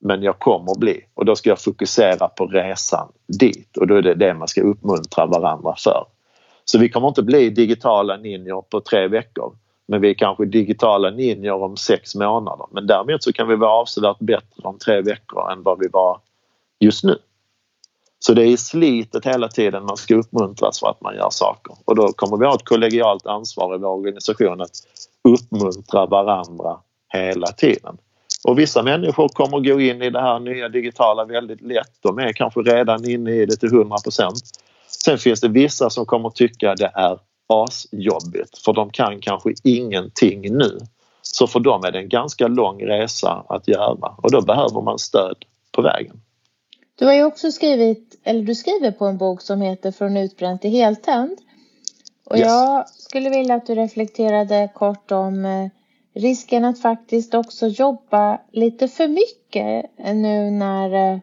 men 0.00 0.22
jag 0.22 0.38
kommer 0.38 0.78
bli 0.78 1.00
och 1.14 1.24
då 1.24 1.36
ska 1.36 1.48
jag 1.48 1.60
fokusera 1.60 2.28
på 2.28 2.46
resan 2.46 3.08
dit 3.38 3.76
och 3.76 3.86
då 3.86 3.94
är 3.94 4.02
det 4.02 4.14
det 4.14 4.34
man 4.34 4.48
ska 4.48 4.62
uppmuntra 4.62 5.26
varandra 5.26 5.74
för. 5.78 6.04
Så 6.64 6.78
vi 6.78 6.88
kommer 6.88 7.08
inte 7.08 7.22
bli 7.22 7.50
digitala 7.50 8.16
ninjor 8.16 8.62
på 8.62 8.80
tre 8.80 9.08
veckor 9.08 9.52
men 9.86 10.00
vi 10.00 10.10
är 10.10 10.14
kanske 10.14 10.44
digitala 10.44 11.10
ninjor 11.10 11.62
om 11.62 11.76
sex 11.76 12.14
månader 12.14 12.66
men 12.70 12.86
däremot 12.86 13.22
så 13.22 13.32
kan 13.32 13.48
vi 13.48 13.56
vara 13.56 13.72
avsevärt 13.72 14.18
bättre 14.18 14.62
om 14.62 14.78
tre 14.78 15.00
veckor 15.00 15.52
än 15.52 15.62
vad 15.62 15.78
vi 15.78 15.88
var 15.88 16.20
just 16.80 17.04
nu. 17.04 17.18
Så 18.22 18.34
det 18.34 18.42
är 18.42 18.46
i 18.46 18.56
slitet 18.56 19.26
hela 19.26 19.48
tiden 19.48 19.84
man 19.84 19.96
ska 19.96 20.14
uppmuntras 20.14 20.80
för 20.80 20.86
att 20.86 21.00
man 21.00 21.14
gör 21.14 21.30
saker 21.30 21.74
och 21.84 21.96
då 21.96 22.12
kommer 22.12 22.36
vi 22.36 22.46
ha 22.46 22.54
ett 22.54 22.64
kollegialt 22.64 23.26
ansvar 23.26 23.74
i 23.74 23.78
vår 23.78 23.88
organisation 23.88 24.60
att 24.60 24.70
uppmuntra 25.28 26.06
varandra 26.06 26.76
hela 27.08 27.46
tiden. 27.46 27.96
Och 28.44 28.58
vissa 28.58 28.82
människor 28.82 29.28
kommer 29.28 29.60
gå 29.60 29.80
in 29.80 30.02
i 30.02 30.10
det 30.10 30.20
här 30.20 30.40
nya 30.40 30.68
digitala 30.68 31.24
väldigt 31.24 31.60
lätt. 31.60 31.92
De 32.00 32.18
är 32.18 32.32
kanske 32.32 32.60
redan 32.60 33.10
inne 33.10 33.30
i 33.30 33.46
det 33.46 33.56
till 33.56 33.74
100 33.74 33.96
procent. 34.04 34.42
Sen 35.04 35.18
finns 35.18 35.40
det 35.40 35.48
vissa 35.48 35.90
som 35.90 36.06
kommer 36.06 36.30
tycka 36.30 36.74
det 36.74 36.90
är 36.94 37.18
asjobbigt 37.46 38.58
för 38.64 38.72
de 38.72 38.90
kan 38.90 39.20
kanske 39.20 39.54
ingenting 39.64 40.56
nu. 40.56 40.78
Så 41.22 41.46
för 41.46 41.60
dem 41.60 41.84
är 41.84 41.92
det 41.92 41.98
en 41.98 42.08
ganska 42.08 42.48
lång 42.48 42.82
resa 42.82 43.44
att 43.48 43.68
göra 43.68 44.14
och 44.16 44.30
då 44.30 44.40
behöver 44.40 44.82
man 44.82 44.98
stöd 44.98 45.36
på 45.72 45.82
vägen. 45.82 46.20
Du 47.00 47.06
har 47.06 47.14
ju 47.14 47.24
också 47.24 47.52
skrivit, 47.52 48.20
eller 48.24 48.42
du 48.42 48.54
skriver 48.54 48.90
på 48.90 49.06
en 49.06 49.18
bok 49.18 49.42
som 49.42 49.60
heter 49.60 49.90
Från 49.90 50.16
utbränd 50.16 50.60
till 50.60 50.70
heltänd. 50.70 51.38
Och 52.26 52.36
yes. 52.36 52.46
jag 52.46 52.88
skulle 52.88 53.30
vilja 53.30 53.54
att 53.54 53.66
du 53.66 53.74
reflekterade 53.74 54.68
kort 54.74 55.12
om 55.12 55.44
eh, 55.44 55.68
risken 56.14 56.64
att 56.64 56.80
faktiskt 56.80 57.34
också 57.34 57.66
jobba 57.66 58.40
lite 58.52 58.88
för 58.88 59.08
mycket 59.08 59.90
nu 60.14 60.50
när 60.50 61.12
eh, 61.12 61.18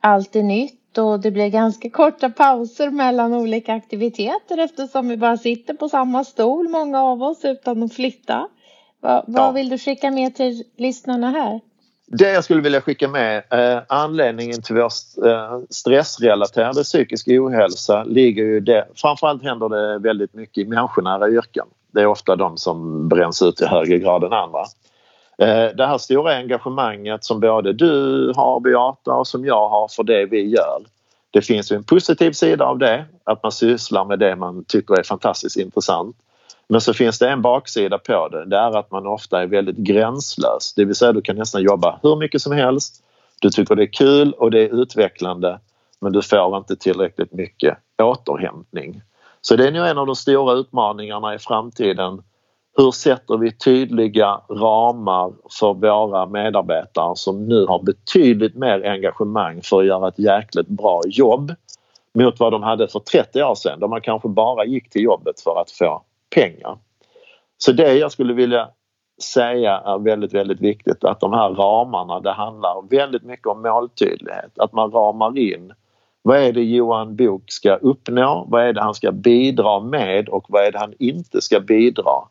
allt 0.00 0.36
är 0.36 0.42
nytt 0.42 0.98
och 0.98 1.20
det 1.20 1.30
blir 1.30 1.48
ganska 1.48 1.90
korta 1.90 2.30
pauser 2.30 2.90
mellan 2.90 3.34
olika 3.34 3.74
aktiviteter 3.74 4.58
eftersom 4.58 5.08
vi 5.08 5.16
bara 5.16 5.36
sitter 5.36 5.74
på 5.74 5.88
samma 5.88 6.24
stol, 6.24 6.68
många 6.68 7.02
av 7.02 7.22
oss, 7.22 7.44
utan 7.44 7.82
att 7.82 7.94
flytta. 7.94 8.48
Vad, 9.00 9.24
vad 9.26 9.54
vill 9.54 9.68
du 9.68 9.78
skicka 9.78 10.10
med 10.10 10.34
till 10.34 10.64
lyssnarna 10.76 11.30
här? 11.30 11.60
Det 12.06 12.32
jag 12.32 12.44
skulle 12.44 12.60
vilja 12.60 12.80
skicka 12.80 13.08
med, 13.08 13.42
eh, 13.50 13.82
anledningen 13.88 14.62
till 14.62 14.74
vår 14.74 14.90
eh, 15.26 15.58
stressrelaterade 15.70 16.82
psykisk 16.82 17.28
ohälsa 17.28 18.04
ligger 18.04 18.42
ju 18.44 18.60
det, 18.60 18.88
framförallt 18.94 19.42
händer 19.42 19.68
det 19.68 19.98
väldigt 19.98 20.34
mycket 20.34 20.58
i 20.58 20.64
människonära 20.64 21.28
yrken. 21.28 21.66
Det 21.92 22.00
är 22.00 22.06
ofta 22.06 22.36
de 22.36 22.56
som 22.56 23.08
bränns 23.08 23.42
ut 23.42 23.60
i 23.60 23.66
högre 23.66 23.98
grad 23.98 24.24
än 24.24 24.32
andra. 24.32 24.60
Eh, 25.38 25.76
det 25.76 25.86
här 25.86 25.98
stora 25.98 26.36
engagemanget 26.36 27.24
som 27.24 27.40
både 27.40 27.72
du 27.72 28.32
har 28.36 28.60
Beata 28.60 29.12
och 29.12 29.26
som 29.26 29.44
jag 29.44 29.68
har 29.68 29.88
för 29.88 30.02
det 30.02 30.26
vi 30.26 30.48
gör. 30.48 30.82
Det 31.30 31.42
finns 31.42 31.72
ju 31.72 31.76
en 31.76 31.84
positiv 31.84 32.32
sida 32.32 32.64
av 32.64 32.78
det, 32.78 33.04
att 33.24 33.42
man 33.42 33.52
sysslar 33.52 34.04
med 34.04 34.18
det 34.18 34.36
man 34.36 34.64
tycker 34.64 34.98
är 34.98 35.02
fantastiskt 35.02 35.56
intressant. 35.56 36.16
Men 36.68 36.80
så 36.80 36.94
finns 36.94 37.18
det 37.18 37.30
en 37.30 37.42
baksida 37.42 37.98
på 37.98 38.28
det. 38.28 38.44
Det 38.44 38.56
är 38.56 38.78
att 38.78 38.90
man 38.90 39.06
ofta 39.06 39.42
är 39.42 39.46
väldigt 39.46 39.76
gränslös. 39.76 40.74
Det 40.76 40.84
vill 40.84 40.94
säga 40.94 41.12
du 41.12 41.22
kan 41.22 41.36
nästan 41.36 41.62
jobba 41.62 41.98
hur 42.02 42.16
mycket 42.16 42.42
som 42.42 42.52
helst. 42.52 43.02
Du 43.40 43.50
tycker 43.50 43.74
det 43.74 43.82
är 43.82 43.92
kul 43.92 44.32
och 44.32 44.50
det 44.50 44.60
är 44.60 44.82
utvecklande 44.82 45.58
men 46.00 46.12
du 46.12 46.22
får 46.22 46.56
inte 46.56 46.76
tillräckligt 46.76 47.32
mycket 47.32 47.78
återhämtning. 48.02 49.02
Så 49.40 49.56
det 49.56 49.68
är 49.68 49.72
nog 49.72 49.86
en 49.86 49.98
av 49.98 50.06
de 50.06 50.16
stora 50.16 50.52
utmaningarna 50.52 51.34
i 51.34 51.38
framtiden. 51.38 52.22
Hur 52.76 52.90
sätter 52.90 53.36
vi 53.36 53.52
tydliga 53.52 54.40
ramar 54.50 55.32
för 55.58 55.74
våra 55.74 56.26
medarbetare 56.26 57.16
som 57.16 57.46
nu 57.46 57.66
har 57.66 57.82
betydligt 57.82 58.54
mer 58.54 58.86
engagemang 58.86 59.62
för 59.62 59.80
att 59.80 59.86
göra 59.86 60.08
ett 60.08 60.18
jäkligt 60.18 60.68
bra 60.68 61.00
jobb 61.06 61.54
mot 62.14 62.40
vad 62.40 62.52
de 62.52 62.62
hade 62.62 62.88
för 62.88 63.00
30 63.00 63.42
år 63.42 63.54
sedan 63.54 63.80
då 63.80 63.88
man 63.88 64.00
kanske 64.00 64.28
bara 64.28 64.64
gick 64.64 64.90
till 64.90 65.02
jobbet 65.02 65.40
för 65.40 65.60
att 65.60 65.70
få 65.70 66.02
pengar. 66.34 66.78
Så 67.58 67.72
det 67.72 67.94
jag 67.94 68.12
skulle 68.12 68.34
vilja 68.34 68.68
säga 69.22 69.78
är 69.78 69.98
väldigt, 69.98 70.34
väldigt 70.34 70.60
viktigt 70.60 71.04
att 71.04 71.20
de 71.20 71.32
här 71.32 71.50
ramarna, 71.50 72.20
det 72.20 72.32
handlar 72.32 72.88
väldigt 72.90 73.22
mycket 73.22 73.46
om 73.46 73.62
måltydlighet. 73.62 74.58
Att 74.58 74.72
man 74.72 74.90
ramar 74.90 75.38
in 75.38 75.72
vad 76.26 76.38
är 76.38 76.52
det 76.52 76.62
Johan 76.62 77.16
Bok 77.16 77.42
ska 77.46 77.74
uppnå? 77.74 78.46
Vad 78.48 78.62
är 78.62 78.72
det 78.72 78.82
han 78.82 78.94
ska 78.94 79.12
bidra 79.12 79.80
med 79.80 80.28
och 80.28 80.44
vad 80.48 80.64
är 80.64 80.72
det 80.72 80.78
han 80.78 80.94
inte 80.98 81.40
ska 81.40 81.60
bidra 81.60 82.28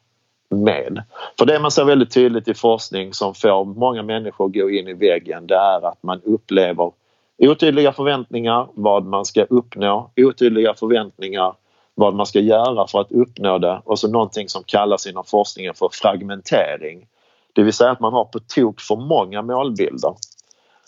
med? 0.49 1.03
För 1.37 1.45
det 1.45 1.59
man 1.59 1.71
ser 1.71 1.85
väldigt 1.85 2.13
tydligt 2.13 2.47
i 2.47 2.53
forskning 2.53 3.13
som 3.13 3.33
får 3.33 3.65
många 3.65 4.03
människor 4.03 4.45
att 4.45 4.53
gå 4.53 4.69
in 4.69 4.87
i 4.87 4.93
väggen 4.93 5.47
det 5.47 5.55
är 5.55 5.87
att 5.87 6.03
man 6.03 6.21
upplever 6.21 6.91
otydliga 7.37 7.93
förväntningar, 7.93 8.67
vad 8.73 9.05
man 9.05 9.25
ska 9.25 9.43
uppnå, 9.43 10.11
otydliga 10.15 10.73
förväntningar 10.73 11.53
vad 11.95 12.15
man 12.15 12.25
ska 12.25 12.39
göra 12.39 12.87
för 12.87 13.01
att 13.01 13.11
uppnå 13.11 13.57
det 13.57 13.81
och 13.85 13.99
så 13.99 14.07
någonting 14.07 14.49
som 14.49 14.63
kallas 14.63 15.07
inom 15.07 15.23
forskningen 15.23 15.73
för 15.73 15.89
fragmentering. 15.91 17.07
Det 17.53 17.63
vill 17.63 17.73
säga 17.73 17.91
att 17.91 17.99
man 17.99 18.13
har 18.13 18.25
på 18.25 18.39
tok 18.39 18.81
för 18.81 18.95
många 18.95 19.41
målbilder. 19.41 20.15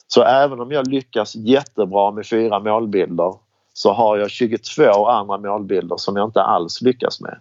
Så 0.08 0.24
även 0.24 0.60
om 0.60 0.72
jag 0.72 0.88
lyckas 0.88 1.36
jättebra 1.36 2.12
med 2.12 2.28
fyra 2.28 2.60
målbilder 2.60 3.34
så 3.74 3.93
har 3.93 4.17
jag 4.17 4.32
22 4.32 5.06
andra 5.06 5.38
målbilder 5.38 5.98
som 5.98 6.15
jag 6.15 6.28
inte 6.28 6.41
alls 6.41 6.82
lyckas 6.82 7.22
med. 7.22 7.39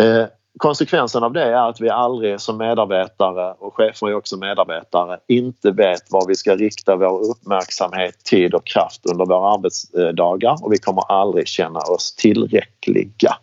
Eh, 0.00 0.26
Konsekvensen 0.58 1.22
av 1.22 1.32
det 1.32 1.44
är 1.44 1.68
att 1.68 1.80
vi 1.80 1.90
aldrig 1.90 2.40
som 2.40 2.56
medarbetare 2.56 3.54
och 3.58 3.74
chefer 3.74 4.08
är 4.08 4.14
också 4.14 4.36
medarbetare 4.36 5.18
inte 5.28 5.70
vet 5.70 6.02
var 6.12 6.28
vi 6.28 6.34
ska 6.34 6.56
rikta 6.56 6.96
vår 6.96 7.30
uppmärksamhet, 7.30 8.24
tid 8.24 8.54
och 8.54 8.66
kraft 8.66 9.06
under 9.06 9.26
våra 9.26 9.54
arbetsdagar 9.54 10.64
och 10.64 10.72
vi 10.72 10.78
kommer 10.78 11.12
aldrig 11.12 11.48
känna 11.48 11.80
oss 11.80 12.14
tillräckliga. 12.14 13.36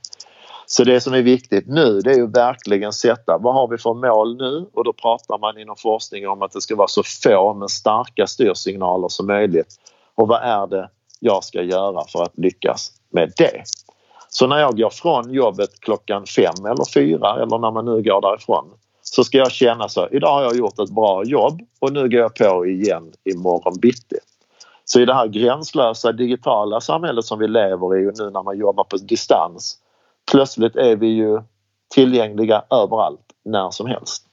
Så 0.66 0.84
det 0.84 1.02
som 1.02 1.14
är 1.14 1.22
viktigt 1.22 1.68
nu 1.68 2.00
det 2.00 2.12
är 2.12 2.16
ju 2.16 2.28
verkligen 2.28 2.94
sätta 2.94 3.38
vad 3.38 3.54
har 3.54 3.68
vi 3.68 3.78
för 3.78 3.94
mål 3.94 4.38
nu 4.38 4.70
och 4.74 4.84
då 4.84 4.94
pratar 4.94 5.38
man 5.38 5.60
inom 5.60 5.76
forskning 5.76 6.28
om 6.28 6.42
att 6.42 6.52
det 6.52 6.62
ska 6.62 6.76
vara 6.76 6.88
så 6.88 7.04
få 7.24 7.54
men 7.54 7.70
starka 7.70 8.28
styrsignaler 8.28 9.08
som 9.08 9.28
möjligt. 9.28 9.76
Och 10.16 10.28
vad 10.28 10.42
är 10.42 10.68
det 10.68 10.90
jag 11.20 11.44
ska 11.44 11.62
göra 11.62 12.04
för 12.08 12.24
att 12.24 12.38
lyckas 12.38 12.92
med 13.10 13.34
det? 13.38 13.64
Så 14.30 14.48
när 14.48 14.60
jag 14.60 14.78
går 14.78 14.90
från 14.90 15.34
jobbet 15.34 15.80
klockan 15.80 16.26
fem 16.26 16.66
eller 16.66 16.94
fyra 16.94 17.36
eller 17.36 17.58
när 17.58 17.72
man 17.72 17.86
nu 17.86 18.02
går 18.02 18.22
därifrån 18.22 18.66
så 19.02 19.24
ska 19.24 19.38
jag 19.38 19.52
känna 19.52 19.90
så 19.90 20.08
idag 20.12 20.34
har 20.34 20.44
jag 20.44 20.56
gjort 20.56 20.80
ett 20.80 20.90
bra 20.90 21.24
jobb 21.24 21.62
och 21.80 21.94
nu 21.94 22.10
går 22.10 22.20
jag 22.20 22.36
på 22.36 22.66
igen 22.66 23.12
imorgon 23.24 23.80
bitti. 23.80 24.18
Så 24.86 25.00
i 25.00 25.06
det 25.06 25.14
här 25.14 25.28
gränslösa 25.28 26.12
digitala 26.12 26.82
samhället 26.82 27.26
som 27.26 27.40
vi 27.40 27.48
lever 27.48 27.98
i 27.98 28.10
och 28.10 28.14
nu 28.20 28.30
när 28.30 28.44
man 28.44 28.58
jobbar 28.58 28.84
på 28.84 28.98
distans 28.98 29.78
plötsligt 30.32 30.76
är 30.76 30.96
vi 30.96 31.08
ju 31.08 31.42
tillgängliga 31.94 32.64
överallt 32.70 33.34
när 33.46 33.72
som 33.72 33.88
helst. 33.88 34.24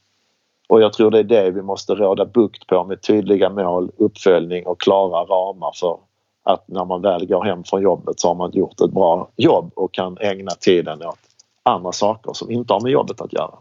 Och 0.69 0.83
jag 0.83 0.93
tror 0.93 1.11
det 1.11 1.19
är 1.19 1.25
det 1.25 1.51
vi 1.51 1.63
måste 1.63 1.95
råda 1.95 2.25
bukt 2.25 2.67
på 2.67 2.85
med 2.85 3.03
tydliga 3.03 3.51
mål, 3.51 3.91
uppföljning 3.97 4.67
och 4.67 4.81
klara 4.81 5.25
ramar 5.25 5.73
för 5.81 5.99
att 6.45 6.69
när 6.69 6.85
man 6.85 7.03
väl 7.03 7.27
går 7.27 7.45
hem 7.45 7.65
från 7.65 7.83
jobbet 7.83 8.21
så 8.21 8.29
har 8.29 8.35
man 8.35 8.53
gjort 8.53 8.81
ett 8.81 8.93
bra 8.93 9.31
jobb 9.37 9.73
och 9.77 9.95
kan 9.95 10.19
ägna 10.19 10.51
tiden 10.51 11.03
åt 11.03 11.19
andra 11.63 11.93
saker 11.93 12.33
som 12.33 12.51
inte 12.51 12.73
har 12.73 12.81
med 12.81 12.93
jobbet 12.93 13.21
att 13.21 13.33
göra. 13.33 13.59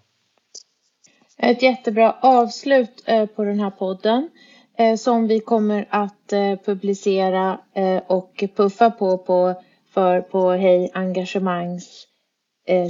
Ett 1.37 1.61
jättebra 1.61 2.15
avslut 2.21 3.03
eh, 3.05 3.25
på 3.25 3.43
den 3.43 3.59
här 3.59 3.69
podden 3.69 4.29
eh, 4.77 4.95
som 4.95 5.27
vi 5.27 5.39
kommer 5.39 5.87
att 5.89 6.33
eh, 6.33 6.55
publicera 6.65 7.59
och 8.07 8.43
puffa 8.55 8.91
på, 8.91 9.17
på 9.17 9.53
för 9.93 10.21
på 10.21 10.49
Hej 10.51 10.91
Engagemangs 10.93 12.07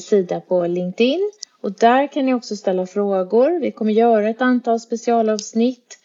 sida 0.02 0.42
på 0.42 0.68
LinkedIn. 0.68 1.32
Och 1.62 1.72
där 1.72 2.08
kan 2.08 2.26
ni 2.26 2.34
också 2.34 2.56
ställa 2.56 2.86
frågor. 2.86 3.60
Vi 3.60 3.72
kommer 3.72 3.92
göra 3.92 4.30
ett 4.30 4.42
antal 4.42 4.80
specialavsnitt 4.80 5.98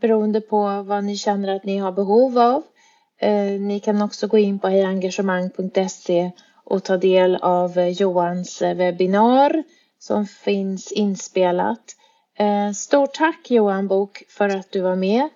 beroende 0.00 0.40
på 0.40 0.82
vad 0.82 1.04
ni 1.04 1.16
känner 1.16 1.56
att 1.56 1.64
ni 1.64 1.78
har 1.78 1.92
behov 1.92 2.38
av. 2.38 2.62
Eh, 3.22 3.60
ni 3.60 3.80
kan 3.80 4.02
också 4.02 4.26
gå 4.26 4.38
in 4.38 4.58
på 4.58 4.68
hejengagemang.se 4.68 6.30
och 6.64 6.84
ta 6.84 6.96
del 6.96 7.36
av 7.36 7.78
eh, 7.78 7.88
Johans 7.88 8.62
eh, 8.62 8.74
webbinar 8.74 9.62
som 9.98 10.26
finns 10.26 10.92
inspelat. 10.92 11.96
Stort 12.76 13.14
tack 13.14 13.50
Johan 13.50 13.88
Bok 13.88 14.22
för 14.28 14.48
att 14.48 14.72
du 14.72 14.80
var 14.80 14.96
med. 14.96 15.28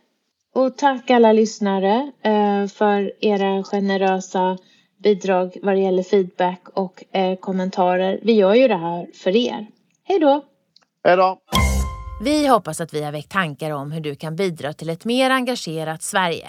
Och 0.54 0.76
tack 0.76 1.10
alla 1.10 1.32
lyssnare 1.32 2.12
för 2.74 3.24
era 3.24 3.64
generösa 3.64 4.58
bidrag 5.02 5.56
vad 5.62 5.74
det 5.74 5.80
gäller 5.80 6.02
feedback 6.02 6.60
och 6.74 7.04
kommentarer. 7.40 8.20
Vi 8.22 8.32
gör 8.32 8.54
ju 8.54 8.68
det 8.68 8.76
här 8.76 9.06
för 9.14 9.36
er. 9.36 9.66
Hej 10.04 10.18
då! 10.18 10.44
Hej 11.04 11.16
då! 11.16 11.38
Vi 12.24 12.46
hoppas 12.46 12.80
att 12.80 12.94
vi 12.94 13.02
har 13.02 13.12
väckt 13.12 13.30
tankar 13.30 13.70
om 13.70 13.92
hur 13.92 14.00
du 14.00 14.14
kan 14.14 14.36
bidra 14.36 14.72
till 14.72 14.90
ett 14.90 15.04
mer 15.04 15.30
engagerat 15.30 16.02
Sverige. 16.02 16.48